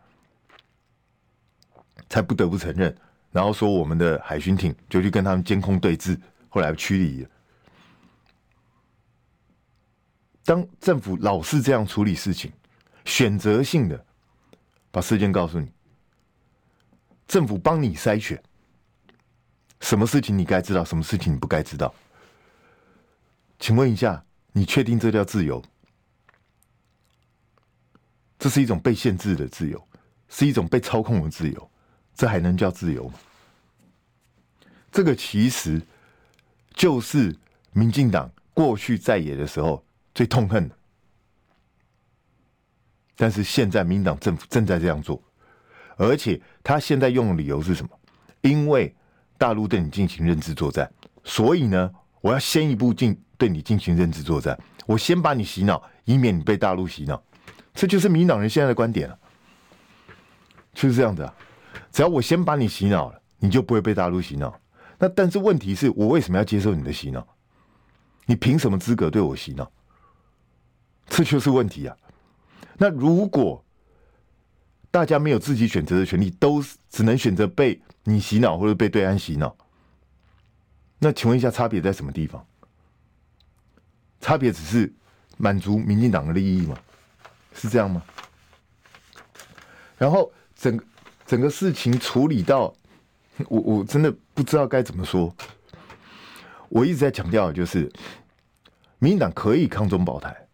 [2.10, 2.96] 才不得不承认，
[3.32, 7.30] 然后说我们的海巡艇就去跟他们监控对峙，后来驱离了。
[10.46, 12.52] 当政府老是这样处理事情，
[13.06, 14.06] 选择性的
[14.92, 15.72] 把事件告诉你，
[17.28, 18.42] 政府帮你筛选，
[19.80, 21.94] 什么事情你该知道，什么事情你不该知道。
[23.60, 25.64] 请问一下，你确定这叫自由？
[28.38, 29.88] 这是一种被限制的自由，
[30.28, 31.72] 是一种被操控的自由，
[32.14, 33.14] 这还能叫自由吗？
[34.92, 35.82] 这个其实
[36.74, 37.36] 就是
[37.72, 39.84] 民进党过去在野的时候
[40.14, 40.78] 最痛恨的，
[43.16, 45.24] 但是现在民党政府正在这样做，
[45.98, 47.90] 而且他现在用的理由是什么？
[48.42, 48.94] 因为
[49.38, 50.92] 大陆对你进行认知作战，
[51.24, 53.20] 所以呢，我要先一步进。
[53.36, 57.22] 对你进行认知作战，我先把你洗脑，以免你被大陆洗脑。
[57.74, 59.20] 这就是民党人现在的观点了，
[60.74, 61.36] 就是这样子啊。
[61.92, 64.58] 只要我先把你洗脑了，你就不会被大陆洗脑。
[64.98, 67.28] 那但是问题是我为什么要接受你的洗脑？
[68.26, 69.70] 你凭什么资格对我洗脑？
[71.08, 71.98] 这就是问题啊。
[72.78, 73.63] 那如果
[74.94, 79.58] 大家没有自己选择的权利，都只能选择被你洗脑或者被对岸洗脑，
[81.00, 82.46] 那请问一下，差别在什么地方？
[84.22, 84.94] 差别只是
[85.36, 86.78] 满足民进党的利益吗？
[87.56, 88.04] 是这样吗？
[89.98, 90.80] 然后整
[91.26, 92.72] 整个事情处理到，
[93.48, 95.36] 我我真的不知道该怎么说。
[96.70, 97.92] 我一直在强调，就是
[99.00, 100.48] 民进党可以抗中保台，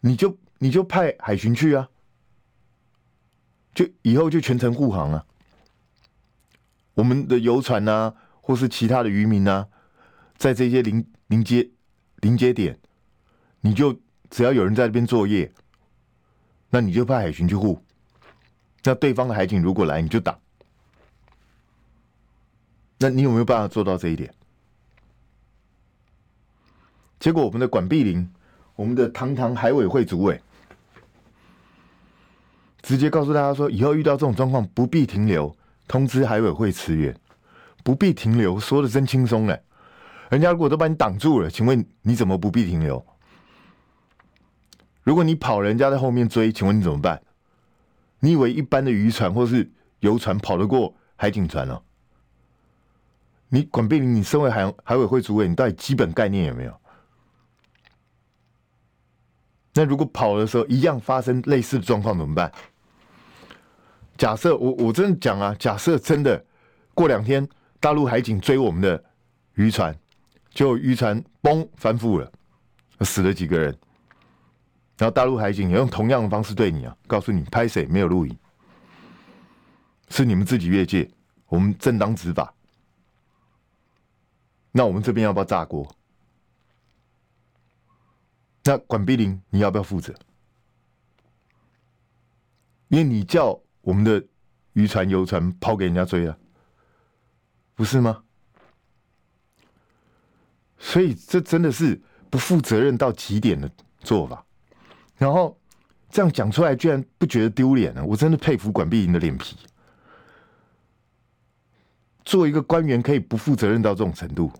[0.00, 1.88] 你就你就派海巡去啊，
[3.74, 5.24] 就以后就全程护航啊，
[6.94, 9.68] 我们的游船啊，或是其他的渔民啊，
[10.36, 11.70] 在这些临临接。
[12.22, 12.78] 临接点，
[13.62, 15.50] 你就只要有人在那边作业，
[16.68, 17.82] 那你就派海巡去护。
[18.82, 20.38] 那对方的海警如果来，你就挡。
[22.98, 24.34] 那你有没有办法做到这一点？
[27.18, 28.30] 结果我们的管碧玲，
[28.76, 30.38] 我们的堂堂海委会主委，
[32.82, 35.54] 直接告诉大家说，以后遇到这种状况不必停留，
[35.86, 37.14] 通知海委会驰援，
[37.84, 39.62] 不必停留，说的真轻松嘞。
[40.30, 43.04] 人家如果都把你挡住了，请问你怎么不必停留？
[45.02, 47.20] 如果你跑，人家在后面追，请问你怎么办？
[48.20, 51.82] 你以为一般的渔船或是游船跑得过海警船哦？
[53.48, 56.80] 你管碧玲，你身为海海委会主委，你到底基本概念有没有？
[59.74, 62.52] 那如果跑的时候一样发生类似的状况怎么办？
[64.20, 66.44] 假设我我真的讲啊，假设真的
[66.92, 67.48] 过两天
[67.80, 69.02] 大陆海警追我们的
[69.54, 69.98] 渔船。
[70.50, 72.30] 就渔船崩翻覆了，
[73.02, 73.70] 死了几个人，
[74.98, 78.36] 然后大陆海警也用同样的方式对你啊，告诉你拍谁没有录影，
[80.08, 81.08] 是你们自己越界，
[81.46, 82.52] 我们正当执法。
[84.72, 85.88] 那我们这边要不要炸锅？
[88.64, 90.12] 那管碧玲你要不要负责？
[92.88, 94.22] 因为你叫我们的
[94.72, 96.38] 渔船、游船抛给人家追了，
[97.74, 98.22] 不是吗？
[100.78, 104.44] 所以这真的是不负责任到极点的做法，
[105.16, 105.58] 然后
[106.08, 108.04] 这样讲出来居然不觉得丢脸呢？
[108.04, 109.56] 我真的佩服管碧莹的脸皮。
[112.24, 114.52] 做一个官员可以不负责任到这种程度？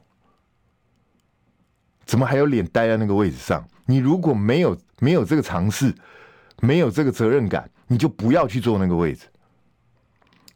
[2.04, 3.66] 怎么还有脸待在那个位置上？
[3.86, 5.94] 你如果没有没有这个尝试，
[6.60, 9.26] 没有这个责任感，你就不要去坐那个位置。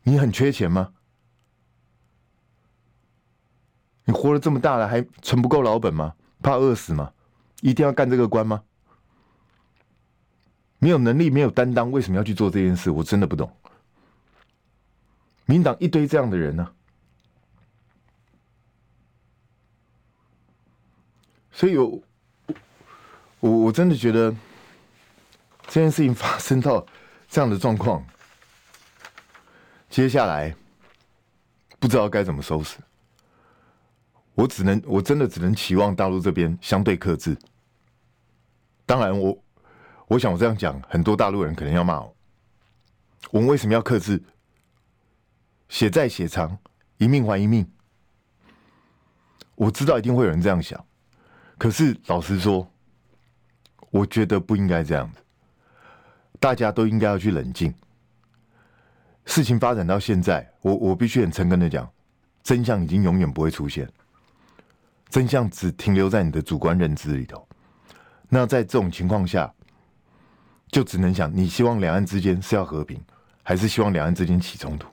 [0.04, 0.92] 你很缺钱吗？
[4.04, 6.14] 你活了这么大了，还存不够老本吗？
[6.40, 7.12] 怕饿死吗？
[7.60, 8.62] 一定要干这个官吗？
[10.78, 12.88] 没有能力、没有担当，为什么要去做这件事？
[12.88, 13.52] 我真的不懂。
[15.46, 16.72] 民党一堆这样的人呢、
[21.50, 22.00] 所以我
[23.40, 24.30] 我我真的觉得
[25.66, 26.86] 这件事情发生到
[27.34, 28.00] 这样的状况，
[29.90, 30.54] 接下来
[31.80, 32.78] 不知道该怎么收拾。
[34.36, 37.36] 我只能，我真的只能期望大陆这边相对克制。
[38.86, 39.36] 当然我，
[40.06, 42.16] 我想我这样讲，很多大陆人可能要骂我。
[43.32, 44.22] 我们为什么要克制？
[45.68, 46.56] 血债血偿，
[46.98, 47.68] 一命还一命。
[49.56, 50.86] 我知道一定会有人这样想，
[51.58, 52.70] 可是老实说，
[53.90, 55.23] 我觉得不应该这样子。
[56.44, 57.72] 大家都应该要去冷静。
[59.24, 61.90] 事情发展到现在，我我必须很诚恳的讲，
[62.42, 63.90] 真相已经永远不会出现。
[65.08, 67.48] 真相只停留在你的主观认知里头。
[68.28, 69.50] 那在这种情况下，
[70.68, 73.02] 就只能想：你希望两岸之间是要和平，
[73.42, 74.86] 还是希望两岸之间起冲突？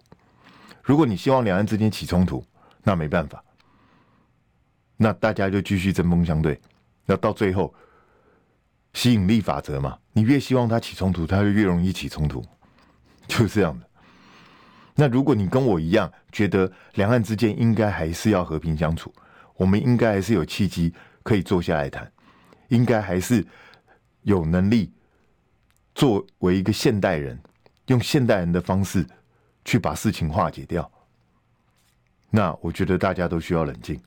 [0.82, 2.42] 如果你希望两岸之间起冲突，
[2.82, 3.44] 那没办法，
[4.96, 6.58] 那大家就继续针锋相对。
[7.06, 7.74] 那到最后，
[8.94, 12.44] 吸引力法则嘛，你越希望他起冲突，他就越容易起冲突，
[13.28, 13.88] 就是这样的。
[14.96, 19.14] 那如果你跟我一样，觉得两岸之间应该还是要和平相处。
[19.56, 22.12] 我们应该还是有契机可以坐下来谈，
[22.68, 23.46] 应该还是
[24.24, 24.92] 有能力
[25.96, 27.40] 作为一个现代人，
[27.88, 29.08] 用现代人的方式
[29.64, 30.92] 去把事情化解掉。
[32.30, 34.02] 那我觉得大家都需要冷静，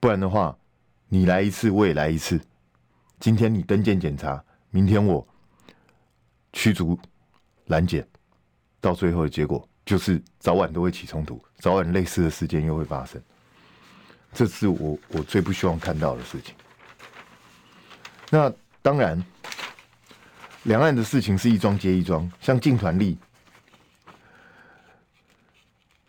[0.00, 0.56] 不然的话，
[1.08, 2.40] 你来一次我也来一次。
[3.20, 5.26] 今天你登舰检查，明天我
[6.52, 6.98] 驱逐
[7.66, 8.06] 拦检，
[8.80, 13.20] 到最后的结果就是早晚都会起冲突，早晚类似的事件又会发生。
[14.32, 16.54] 这是我我最不希望看到的事情。
[18.30, 18.52] 那
[18.82, 19.22] 当然，
[20.64, 23.18] 两岸的事情是一桩接一桩，像进团力，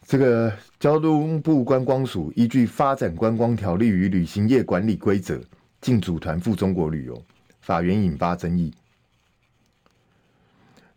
[0.06, 5.36] 这个交通部观光署依据《发展观光条例与旅行业管理规则》
[5.82, 7.24] 进组团赴中国旅游，
[7.62, 8.74] 法源引发争议。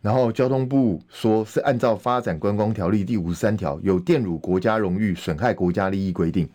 [0.01, 6.49] 然后交通部说是按照《发展观光条例》第五十三条，有玷辱国家荣誉、损害国家利益规定。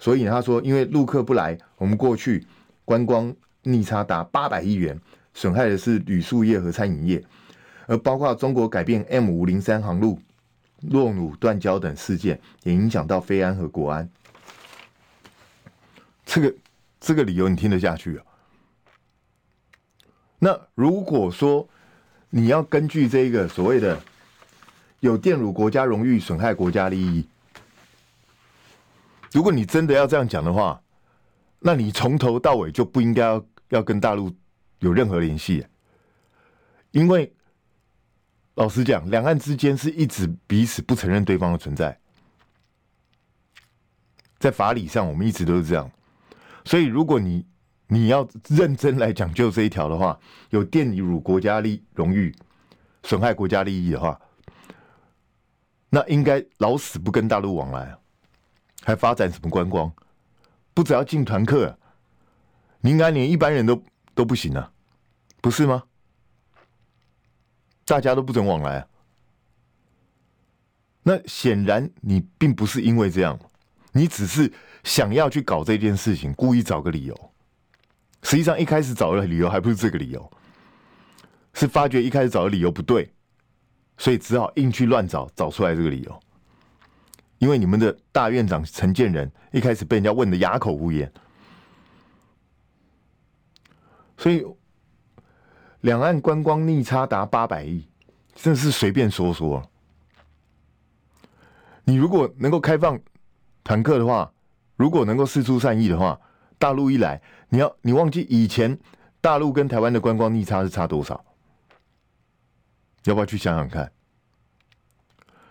[0.00, 2.44] 所以他说，因为陆客不来，我们过去
[2.84, 5.00] 观光逆差达八百亿元，
[5.34, 7.24] 损害的是旅宿业和餐饮业，
[7.86, 10.18] 而包括中国改变 M 五零三航路
[10.80, 14.10] 落乳断交等事件，也影响到飞安和国安。
[16.26, 16.52] 这个
[17.04, 18.24] 这个理由你听得下去啊？
[20.38, 21.68] 那如果说
[22.30, 24.00] 你要根据这个所谓的
[25.00, 27.28] 有玷辱国家荣誉、损害国家利益。
[29.32, 30.80] 如果你真的要这样讲的话，
[31.58, 34.34] 那你从头到尾就不应该要要跟大陆
[34.78, 35.66] 有任何联系，
[36.90, 37.30] 因为
[38.54, 41.98] 老实讲，两岸之间是一直彼此不承认对方的存在，
[44.38, 45.90] 在法理上我们一直都是这样，
[46.64, 47.46] 所以如果你
[47.88, 50.18] 你要认真来讲究这一条的话，
[50.50, 52.34] 有玷辱国家利荣誉、
[53.02, 54.20] 损害国家利益的话，
[55.90, 57.96] 那应该老死不跟大陆往来。
[58.82, 59.90] 还发展什么观光？
[60.74, 61.78] 不只要进团客，
[62.80, 63.82] 你应该连一般人都
[64.14, 64.72] 都不行啊，
[65.40, 65.84] 不是吗？
[67.86, 68.86] 大家都不准往来啊。
[71.02, 73.38] 那显然你并不是因为这样，
[73.96, 74.52] 你只是
[74.82, 77.30] 想要去搞这件事情，故意找个理由。
[78.24, 80.30] 实际上一开始找的理由还不是这个理由，
[81.52, 83.08] 是发觉一开始找的理由不对，
[83.96, 86.20] 所以只好硬去乱找，找出来这个理由。
[87.38, 91.12] 因为你们的大院长陈建仁一开始被人家问的哑口无言，
[94.16, 94.44] 所以
[95.82, 97.86] 两岸观光逆差达八百亿，
[98.34, 99.62] 真的是随便说说。
[101.84, 102.98] 你如果能够开放
[103.64, 104.32] 团客的话，
[104.76, 106.20] 如果能够释出善意的话，
[106.58, 108.78] 大陆一来，你要你忘记以前
[109.20, 111.24] 大陆跟台湾的观光逆差是差多少？
[113.04, 113.90] 要不要去想想看？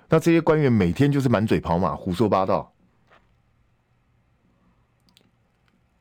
[0.09, 2.72] 那这些官员每天就是满嘴跑马、胡说八道，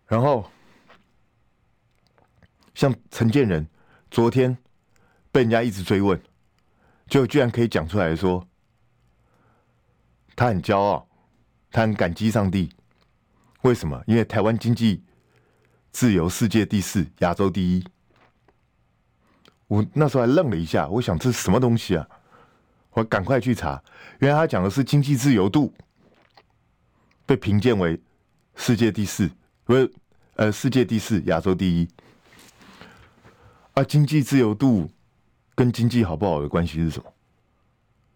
[0.07, 0.51] 然后
[2.75, 3.67] 像陈建仁
[4.11, 4.57] 昨天
[5.31, 6.21] 被人家一直追问，
[7.07, 8.47] 就居然可以讲出来说，
[10.37, 11.09] 他很骄傲，
[11.73, 12.70] 他很感激上帝。
[13.62, 14.01] 为什么？
[14.07, 15.03] 因为台湾经济
[15.91, 17.85] 自由，世界第四，亚洲第一。
[19.66, 22.07] 我那时候还愣了一下，我想这是什么东西啊？
[22.91, 23.83] 我赶快去查，
[24.18, 25.73] 原来他讲的是经济自由度
[27.25, 27.99] 被评鉴为
[28.55, 29.31] 世界第四，
[29.64, 29.91] 不是
[30.35, 31.89] 呃世界第四，亚洲第一。
[33.73, 34.91] 啊，经济自由度
[35.55, 37.11] 跟经济好不好的关系是什么？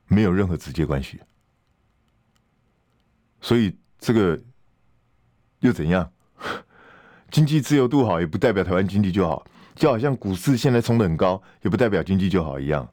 [0.08, 1.18] 没有任何直接关系。
[3.40, 4.38] 所以这个。
[5.60, 6.08] 又怎样？
[7.32, 9.44] 经济自由度好，也不代表台湾经济就好。
[9.74, 12.86] 就好像股市现在冲得很高，也不代表经济就好一样。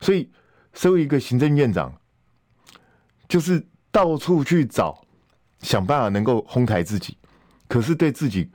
[0.00, 0.28] 所以，
[0.74, 1.94] 身为一个行政院长，
[3.28, 5.00] 就是到处去找，
[5.60, 7.16] 想办法能够哄抬自己。
[7.68, 8.50] 可是对自己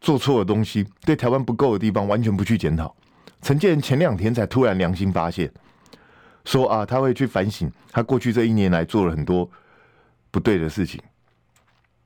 [0.00, 2.96] 做错的东西，对台湾不够的地方，完全不去检讨。
[3.42, 5.52] 陈建前两天才突然良心发现，
[6.46, 9.48] 说啊，他会去反省，他过去这一年来做了很多
[10.32, 11.00] 不对的事情。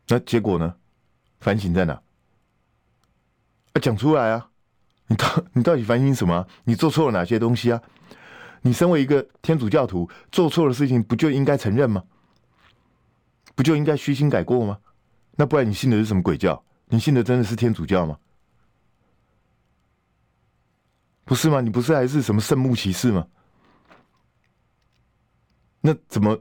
[0.09, 0.77] 那结果呢？
[1.41, 1.95] 反省在哪？
[3.73, 4.51] 啊，讲出来啊！
[5.07, 6.47] 你到你到底反省什么？
[6.65, 7.81] 你做错了哪些东西啊？
[8.63, 12.03] 你身为一个天主教徒，做错了事情不就应该承认吗？
[13.55, 14.79] 不就应该虚心改过吗？
[15.33, 16.65] 那不然你信的是什么鬼教？
[16.87, 18.19] 你信的真的是天主教吗？
[21.25, 21.61] 不是吗？
[21.61, 23.27] 你不是还是什么圣母骑士吗？
[25.81, 26.37] 那怎么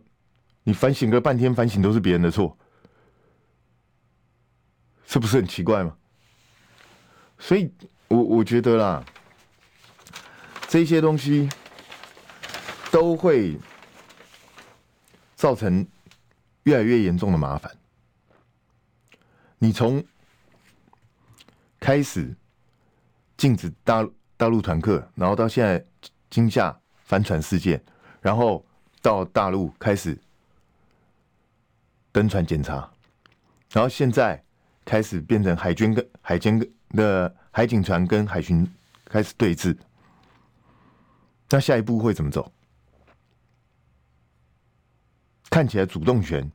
[0.65, 2.57] 你反省个半天，反省都是别人的错？
[5.05, 5.95] 这不是很奇怪吗？
[7.37, 7.71] 所以
[8.07, 9.05] 我我觉得啦，
[10.67, 11.47] 这些东西
[12.91, 13.59] 都会
[15.35, 15.85] 造成
[16.63, 17.71] 越来越严重的麻烦。
[19.59, 20.03] 你从
[21.79, 22.35] 开始
[23.37, 25.85] 禁止大大陆团客，然后到现在
[26.31, 27.79] 惊吓帆船事件，
[28.19, 28.65] 然后
[29.01, 30.17] 到大陆开始
[32.15, 32.89] 登船检查，
[33.71, 34.41] 然后现在。
[34.85, 36.59] 开始变成海军跟海军
[36.89, 38.71] 的海警船跟海巡
[39.05, 39.75] 开始对峙，
[41.49, 42.53] 那下一步会怎么走？
[45.49, 46.47] 看起来主动权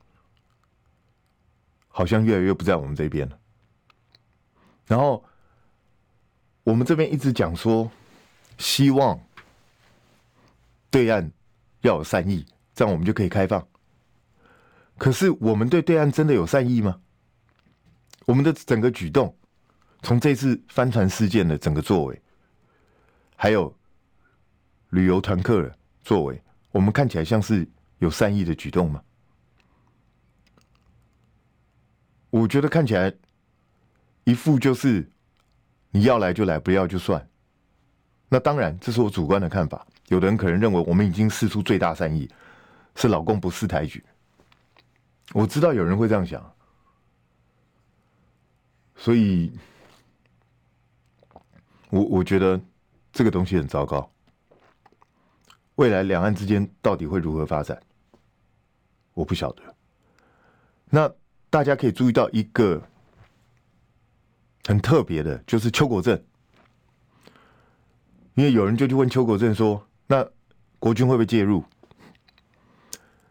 [1.89, 3.37] 好像越来越不在我们这边了。
[4.87, 5.25] 然后
[6.63, 7.91] 我们这边一直讲说，
[8.59, 9.21] 希望
[10.89, 11.29] 对岸
[11.81, 12.47] 要有善意，
[12.77, 13.67] 这样我们就可以开放。
[15.01, 17.01] 可是我们对对岸真的有善意吗？
[18.27, 19.35] 我们的整个举动，
[20.03, 22.23] 从这次帆船事件的整个作为，
[23.35, 23.75] 还有
[24.91, 26.39] 旅游团客的作为，
[26.71, 29.03] 我们看起来像是有善意的举动吗？
[32.29, 33.11] 我觉得看起来
[34.25, 35.11] 一副就是
[35.93, 37.27] 你要来就来，不要就算。
[38.29, 39.87] 那当然，这是我主观的看法。
[40.09, 42.31] 有的人可能认为我们已经试出最大善意，
[42.97, 44.05] 是老公不识抬举。
[45.33, 46.55] 我知道有人会这样想。
[48.97, 49.51] 所以，
[51.89, 52.61] 我我觉得
[53.13, 54.11] 这个东西很糟糕。
[55.77, 57.81] 未来两岸之间到底会如何发展，
[59.15, 59.63] 我不晓得。
[60.91, 61.11] 那
[61.49, 62.83] 大家可以注意到一个
[64.67, 66.23] 很特别的，就是邱国正，
[68.35, 70.29] 因为有人就去问邱国正说：“那
[70.79, 71.65] 国军会不会介入？”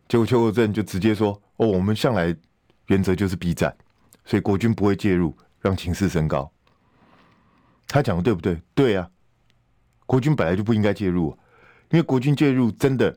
[0.09, 2.35] 结果邱国正就直接说：“哦，我们向来
[2.87, 3.73] 原则就是避战，
[4.25, 6.49] 所以国军不会介入。”让情势升高，
[7.85, 8.61] 他讲的对不对？
[8.73, 9.09] 对啊，
[10.05, 11.37] 国军本来就不应该介入，
[11.89, 13.13] 因为国军介入真的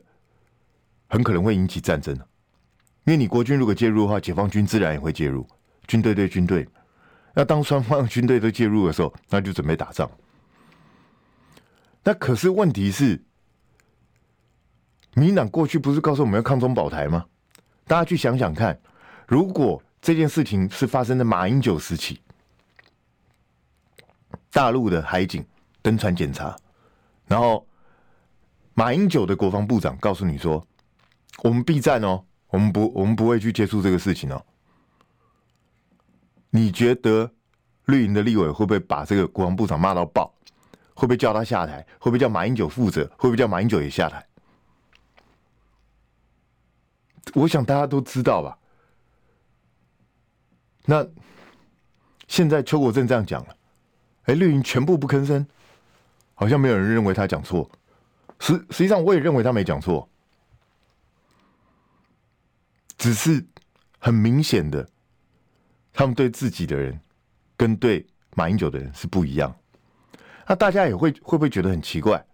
[1.07, 2.13] 很可能会引起战争。
[3.05, 5.47] 因为你国军如果介入的话，解放军自然也会介入，
[5.87, 6.67] 军队对军队。
[7.33, 10.11] 那当双方军队都介入的时候，那就准备打仗。
[12.03, 13.23] 那可是问题是，
[15.15, 17.25] 民党过去不是告诉我们要抗中保台吗？
[17.85, 18.79] 大家去想想看，
[19.27, 22.19] 如果这件事情是发生在马英九时期。
[24.51, 25.43] 大陆的海警
[25.81, 26.55] 登船检查，
[27.25, 27.65] 然后
[28.75, 30.63] 马英九的国防部长告诉你说
[31.41, 34.45] ：“我们避战哦，我们不，我们不会去接触这个事情哦。”
[36.51, 37.31] 你觉得
[37.85, 40.31] 绿营的立委会不会把这个国防部长骂到爆？
[40.93, 41.83] 会不会叫他下台？
[41.97, 43.03] 会不会叫马英九负责？
[43.17, 44.23] 会不会叫马英九也下台？
[47.33, 48.57] 我想大家都知道吧。
[50.85, 51.07] 那
[52.27, 53.55] 现在邱国正这样讲了。
[54.23, 55.45] 哎，绿营全部不吭声，
[56.33, 57.69] 好像没有人认为他讲错。
[58.39, 60.07] 实实际上，我也认为他没讲错，
[62.97, 63.45] 只是
[63.99, 64.87] 很明显的，
[65.91, 66.99] 他们对自己的人
[67.57, 68.05] 跟对
[68.35, 69.53] 马英九的人是不一样。
[70.47, 72.25] 那大家也会会不会觉得很奇怪？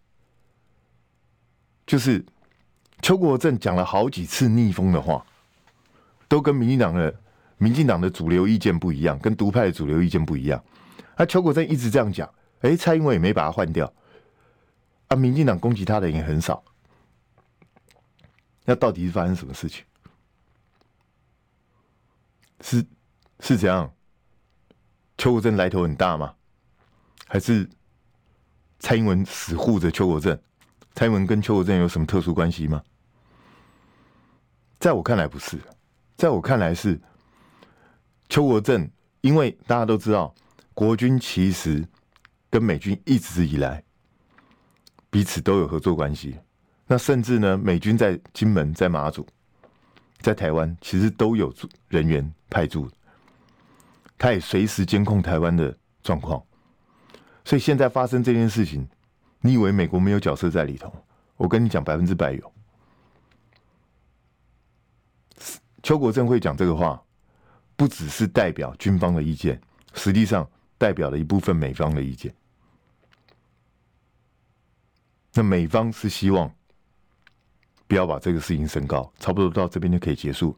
[1.85, 2.23] 就是
[3.01, 5.25] 邱国正讲了好几次逆风的话，
[6.27, 7.13] 都跟民进党的
[7.57, 10.63] 民进党的主流意见不一样，跟独派的主流意见不一样。
[11.15, 12.29] 啊邱国正一直这样讲，
[12.61, 13.91] 哎，蔡英文也没把他换掉，
[15.07, 16.63] 啊，民进党攻击他的也很少。
[18.65, 19.83] 那到底是发生什么事情？
[22.61, 22.85] 是
[23.39, 23.91] 是怎样？
[25.17, 26.35] 邱国正来头很大吗？
[27.25, 27.67] 还是
[28.79, 30.39] 蔡英文死护着邱国正？
[30.93, 32.83] 蔡英文跟邱国正有什么特殊关系吗？
[34.79, 35.59] 在我看来不是，
[36.15, 36.99] 在我看来是
[38.29, 40.33] 邱国正，因为大家都知道，
[40.73, 41.85] 国军其实
[42.49, 43.83] 跟美军一直以来
[45.09, 46.37] 彼此都有合作关系。
[46.87, 49.27] 那甚至呢，美军在金门、在马祖、
[50.19, 51.53] 在台湾，其实都有
[51.89, 52.89] 人员派驻，
[54.17, 56.41] 他也随时监控台湾的状况。
[57.43, 58.87] 所以现在发生这件事情，
[59.41, 60.89] 你以为美国没有角色在里头？
[61.35, 62.53] 我跟你讲，百分之百有。
[65.83, 67.01] 邱国正会讲这个话，
[67.75, 69.59] 不只是代表军方的意见，
[69.93, 72.33] 实际上代表了一部分美方的意见。
[75.33, 76.51] 那美方是希望。
[77.87, 80.55] 不要把这个事情升高，差不多到这边就可以结束。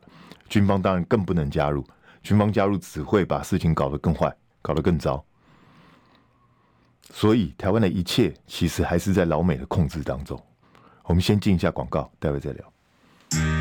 [0.49, 1.81] 军方当然更不能加入，
[2.21, 5.23] 军方加入只会把事情搞得更坏，搞得更糟。
[7.13, 10.37] 所以台湾的一切其实还是在老美的控制当中。
[11.03, 13.60] 我们先进一下广告，待会再聊。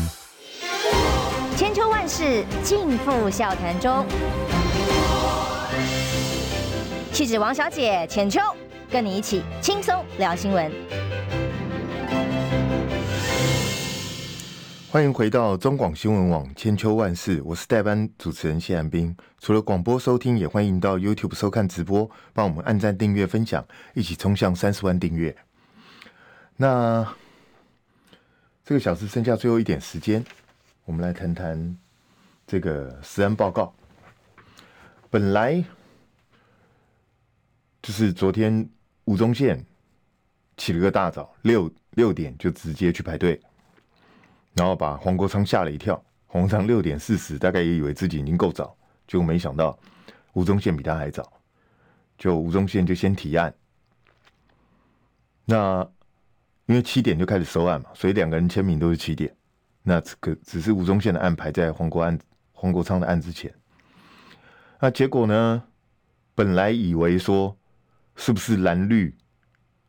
[1.61, 4.03] 千秋万世尽付笑谈中，
[7.13, 8.39] 气质王小姐浅秋，
[8.89, 10.71] 跟你一起轻松聊新闻。
[14.89, 19.15] 欢迎回到中广新闻网千秋万世，我是代班主持人谢寒冰。
[19.37, 25.37] 除了广播收听，也欢迎到 YouTube 收看直播，帮我们按赞、订阅、分享，一起冲向三十万订阅。
[26.57, 27.07] 那
[28.65, 30.25] 这个小时剩下最后一点时间，
[30.85, 31.77] 我们来谈谈
[32.47, 33.73] 这个实案报告。
[35.09, 35.63] 本来
[37.81, 38.69] 就是昨天
[39.05, 39.63] 吴宗宪
[40.57, 43.39] 起了个大早，六六点就直接去排队。
[44.53, 45.95] 然后把黄国昌吓了一跳，
[46.27, 48.75] 黄国昌六点四十，大概也以为自己已经够早，
[49.07, 49.77] 结果没想到
[50.33, 51.31] 吴宗宪比他还早，
[52.17, 53.53] 就吴宗宪就先提案。
[55.45, 55.89] 那
[56.65, 59.33] 因为七点就开始收案嘛，所以两个人签名都是七点。
[59.83, 62.17] 那这个只是吴宗宪的案排在黄国案、
[62.51, 63.53] 黄国昌的案之前。
[64.79, 65.63] 那结果呢？
[66.33, 67.55] 本来以为说
[68.15, 69.15] 是不是蓝绿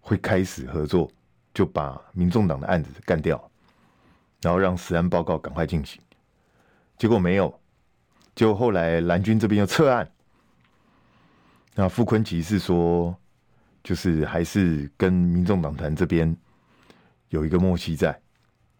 [0.01, 1.11] 会开始合作，
[1.55, 3.51] 就把民众党的案子干掉。
[4.43, 6.03] 然后让实案报告赶快进行，
[6.99, 7.61] 结果没有，
[8.35, 10.11] 就后来蓝军这边又撤案。
[11.77, 13.17] 那傅昆萁是说，
[13.85, 16.37] 就是还是跟民众党团这边
[17.29, 18.21] 有一个默契在。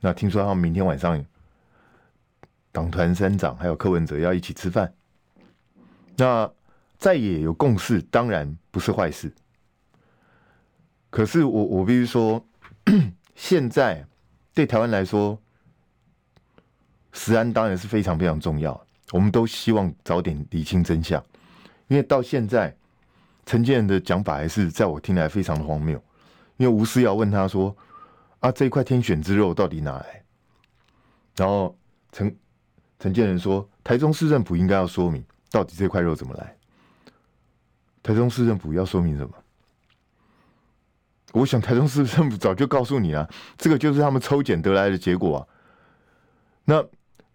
[0.03, 1.25] 那听说他们明天晚上
[2.71, 4.93] 党团三长还有柯文哲要一起吃饭。
[6.17, 6.51] 那
[6.99, 9.33] 在野有共识，当然不是坏事。
[11.09, 12.45] 可是我我必须说，
[13.35, 14.05] 现在
[14.53, 15.39] 对台湾来说。
[17.15, 21.23] 食安当然是非常非常重要，我们都希望早点理清真相，
[21.89, 22.75] 因为到现在，
[23.45, 26.03] 陈建仁的讲法还是在我听来非常的荒谬。
[26.57, 27.77] 因为吴思瑶问他说
[28.43, 30.23] ：“啊，这一块天选之肉到底哪来？”
[31.35, 31.75] 然后
[32.13, 32.37] 陈
[32.99, 36.55] 陈建仁说：“台中市政府应该要说明到底这块肉怎么来。”
[38.05, 39.35] 台中市政府要说明什么？
[41.33, 43.27] 我想台中市政府早就告诉你了，
[43.57, 45.49] 这个就是他们抽检得来的结果啊。
[46.65, 46.87] 那。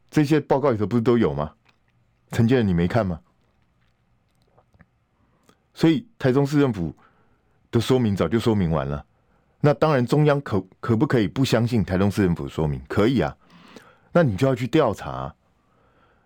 [0.09, 1.53] 这些报告里头不是都有吗？
[2.31, 3.19] 陈建仁，你没看吗？
[5.73, 6.95] 所以台中市政府
[7.69, 9.05] 的说明早就说明完了。
[9.68, 12.82] 那当然，中央可可不可以不相信台中市政府的说明？
[12.88, 13.36] 可以啊。
[14.13, 15.36] 那你就要去调查。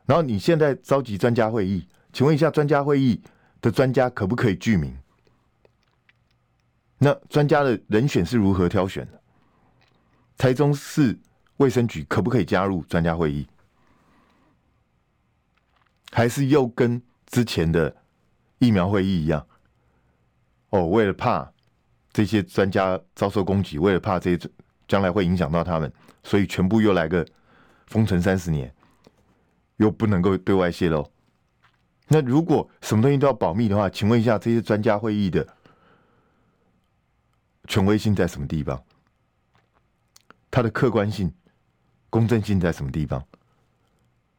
[0.06, 3.20] 然后你现在召集专家会议，请问一下，专家会议
[3.60, 4.96] 的专家可不可以具名？
[7.00, 9.20] 那专家的人选是如何挑选的？
[10.38, 11.20] 台中市
[11.58, 13.48] 卫生局可不可以加入专家会议？
[16.12, 17.96] 还是又跟之前的
[18.60, 19.48] 疫苗会议一样，
[20.70, 21.51] 哦，为了怕
[22.14, 24.49] 这些专家遭受攻击，为了怕这些
[24.88, 25.91] 将来会影响到他们，
[26.24, 27.26] 所以全部又来个
[27.88, 28.74] 封城三十年，
[29.78, 31.09] 又不能够对外泄露。
[32.07, 35.47] 那如果什么东西都要保密的话，请问一下，这些专家会议的
[37.68, 38.84] 权威性在什么地方？
[40.49, 41.34] 它的客观性、
[42.09, 43.26] 公正性在什么地方？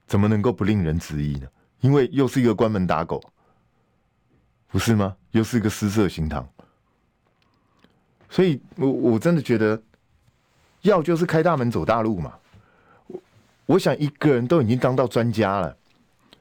[0.07, 1.49] 怎么能够不令人质疑呢？
[1.81, 3.19] 因为又是一个关门打狗，
[4.69, 5.17] 不是吗？
[5.31, 6.47] 又是一个私设行堂。
[8.33, 9.79] 所以我我真的觉得，
[10.81, 12.33] 要就是开大门走大路嘛。
[13.07, 13.21] 我
[13.67, 15.77] 我想一个人都已经当到专家了。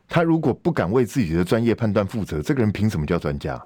[0.08, 3.62] 他如果不敢为自己的专业判断负责，这个人凭什么叫专家？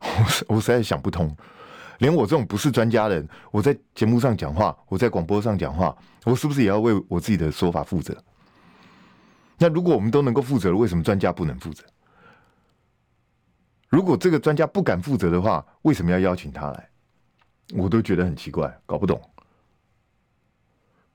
[0.00, 0.08] 我
[0.56, 1.30] 我实在想不通。
[1.98, 5.94] 连我这种不是专家的人，我在节目上讲话，我在广播上讲话，
[6.24, 8.16] 我是不是也要为我自己的说法负责？
[9.58, 11.84] 那如果我们都能够负责了，为什么专家不能负责？
[13.90, 16.88] 如果这个专家不敢负责的话，为什么要邀请他来？
[17.72, 19.20] 我都觉得很奇怪，搞不懂。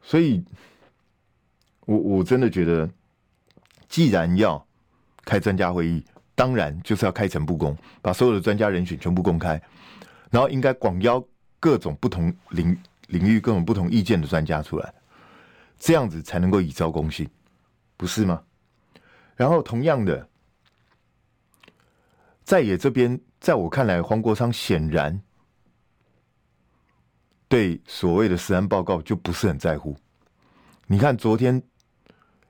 [0.01, 0.43] 所以，
[1.85, 2.89] 我我真的觉得。
[3.89, 4.67] 既然要
[5.23, 6.03] 开专家会议，
[6.35, 9.59] 当然就是要开诚布公，把所有的专家人选全部公开，
[10.29, 11.25] 然后应该广邀
[11.57, 12.77] 各种不同领
[13.07, 14.93] 领域、各种不同意见的专家出来，
[15.79, 17.25] 这样子才能够以昭公信，
[17.95, 18.43] 不是吗？
[19.37, 20.27] 然后同样的，
[22.43, 25.17] 在野这边，在我看来，黄国昌显然
[27.47, 29.97] 对所谓的实案报告就不是很在乎。
[30.87, 31.61] 你看昨天。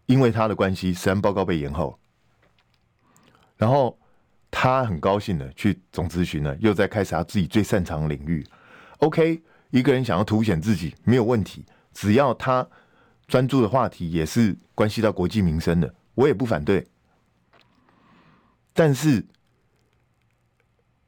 [0.07, 1.99] 因为他的关系，实案报告被延后，
[3.57, 3.99] 然后
[4.49, 8.41] 他很高兴的去总咨询了，又在开始他自己最擅长的领域。
[8.99, 12.65] OK，一个人想要凸显自己没有问题，只要他
[13.27, 16.87] 专注的话题也是关系到国计民生的，我也不反对。
[18.71, 19.27] 但是，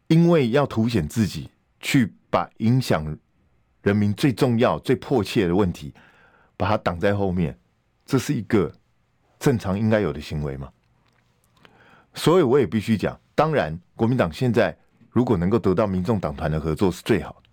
[0.08, 3.18] 因为要凸显自己，去把影响
[3.82, 5.94] 人民最重要、最迫切的问题，
[6.58, 7.58] 把它挡在后面，
[8.06, 8.72] 这是一个。
[9.40, 10.70] 正常应该有的行为嘛，
[12.14, 14.78] 所以我也必须讲，当然，国民党现在
[15.12, 17.50] 如果能够得到民众党团的合作是最好的，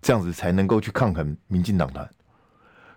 [0.00, 2.08] 这样子才能够去抗衡民进党团。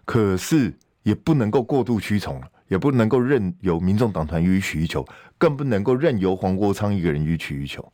[0.06, 5.06] 可是也不能够过度屈从了，也不能够任由民众党团予取予求，
[5.38, 7.92] 更不能够任由黄国昌一个人予取予求。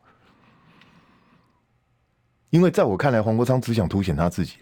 [2.52, 4.58] 因为在我看来，黄国昌只想凸显他自己。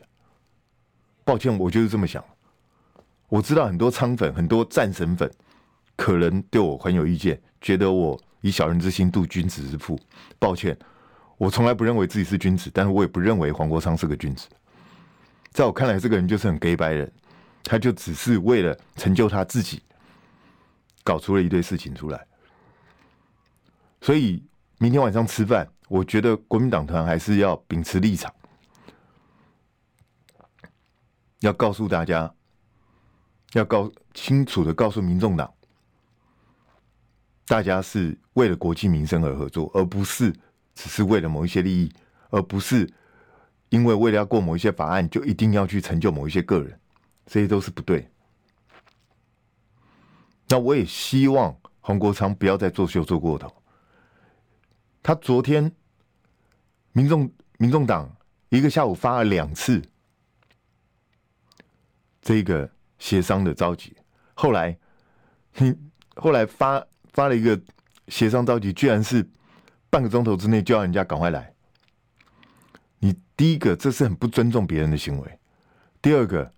[1.26, 2.24] 抱歉，我就是这么想。
[3.28, 5.30] 我知道很多昌粉、很多战神粉，
[5.96, 10.00] 可能对我很有意见，觉得我以小人之心度君子之腹。
[10.38, 10.78] 抱歉，
[11.38, 14.48] 我从来不认为自己是君子，但是我也不认为黄国昌是个君子。
[15.52, 17.12] 在我看来，这个人就是很 gay 白人，
[17.64, 19.82] 他就只是为了成就他自己，
[21.04, 22.24] 搞出了一堆事情出来。
[24.02, 24.44] 所以
[24.78, 28.34] 明天晚上吃饭，我觉得国民党团还是要秉持立场，
[31.42, 32.34] 要告诉大家。
[33.54, 35.52] 要告清楚的告诉民众党，
[37.48, 40.32] 大家是为了国计民生而合作，而不是
[40.76, 41.92] 只是为了某一些利益，
[42.30, 42.88] 而不是
[43.70, 46.80] 因为为了要过某一些法案就一定要去成就某一些个人，
[47.26, 48.08] 这些都是不对。
[50.48, 53.52] 那我也希望洪国昌不要再作秀做过头。
[55.02, 55.72] 他昨天，
[56.92, 58.16] 民众民众党
[58.50, 59.82] 一个下午发了两次
[62.22, 62.70] 这个。
[63.00, 63.96] 协商的召集，
[64.34, 64.78] 后来，
[65.56, 65.74] 你
[66.18, 67.58] 后来发发了一个
[68.10, 69.26] 协商召集，居然是
[69.90, 71.54] 半个钟头之内就要人家赶快来。
[72.98, 75.30] 你第一个，这是很不尊重别人的行为；
[76.02, 76.54] 第二个，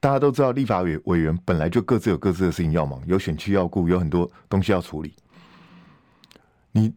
[0.00, 5.14] 大家都知道，立法委委员本来就各自有各自的事情要忙，有选区要顾，有很多东西要处理。
[6.70, 6.90] 你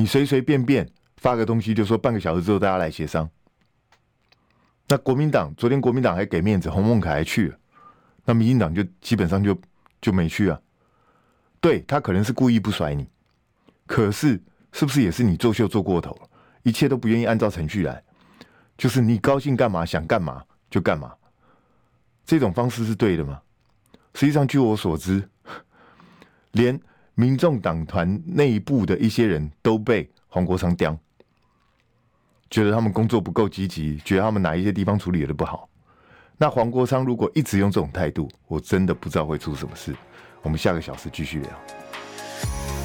[0.00, 0.88] 你随随便便
[1.18, 3.28] 发个东西，就说半个小时之后大家来协商。
[4.88, 7.58] 那国民党昨天国民党还给面子，洪孟楷还去了。
[8.24, 9.54] 那民进党就基本上就
[10.00, 10.58] 就没去啊，
[11.60, 13.06] 对，他可能是故意不甩你，
[13.86, 14.42] 可是
[14.72, 16.30] 是不是也是你作秀做过头了？
[16.62, 18.02] 一切都不愿意按照程序来，
[18.78, 21.12] 就是你高兴干嘛想干嘛就干嘛，
[22.24, 23.38] 这种方式是对的吗？
[24.14, 25.28] 实际上，据我所知，
[26.52, 26.80] 连
[27.20, 30.98] 民众党团内部的一些人都被黄国昌刁，
[32.48, 35.68] 觉得他们工作不够积极，觉得他们哪一些地方处理的不好。
[36.38, 39.94] 那黄国昌如果一直用这种态度，我真的不知道会出什么事。
[40.40, 42.79] 我们下个小时继续聊。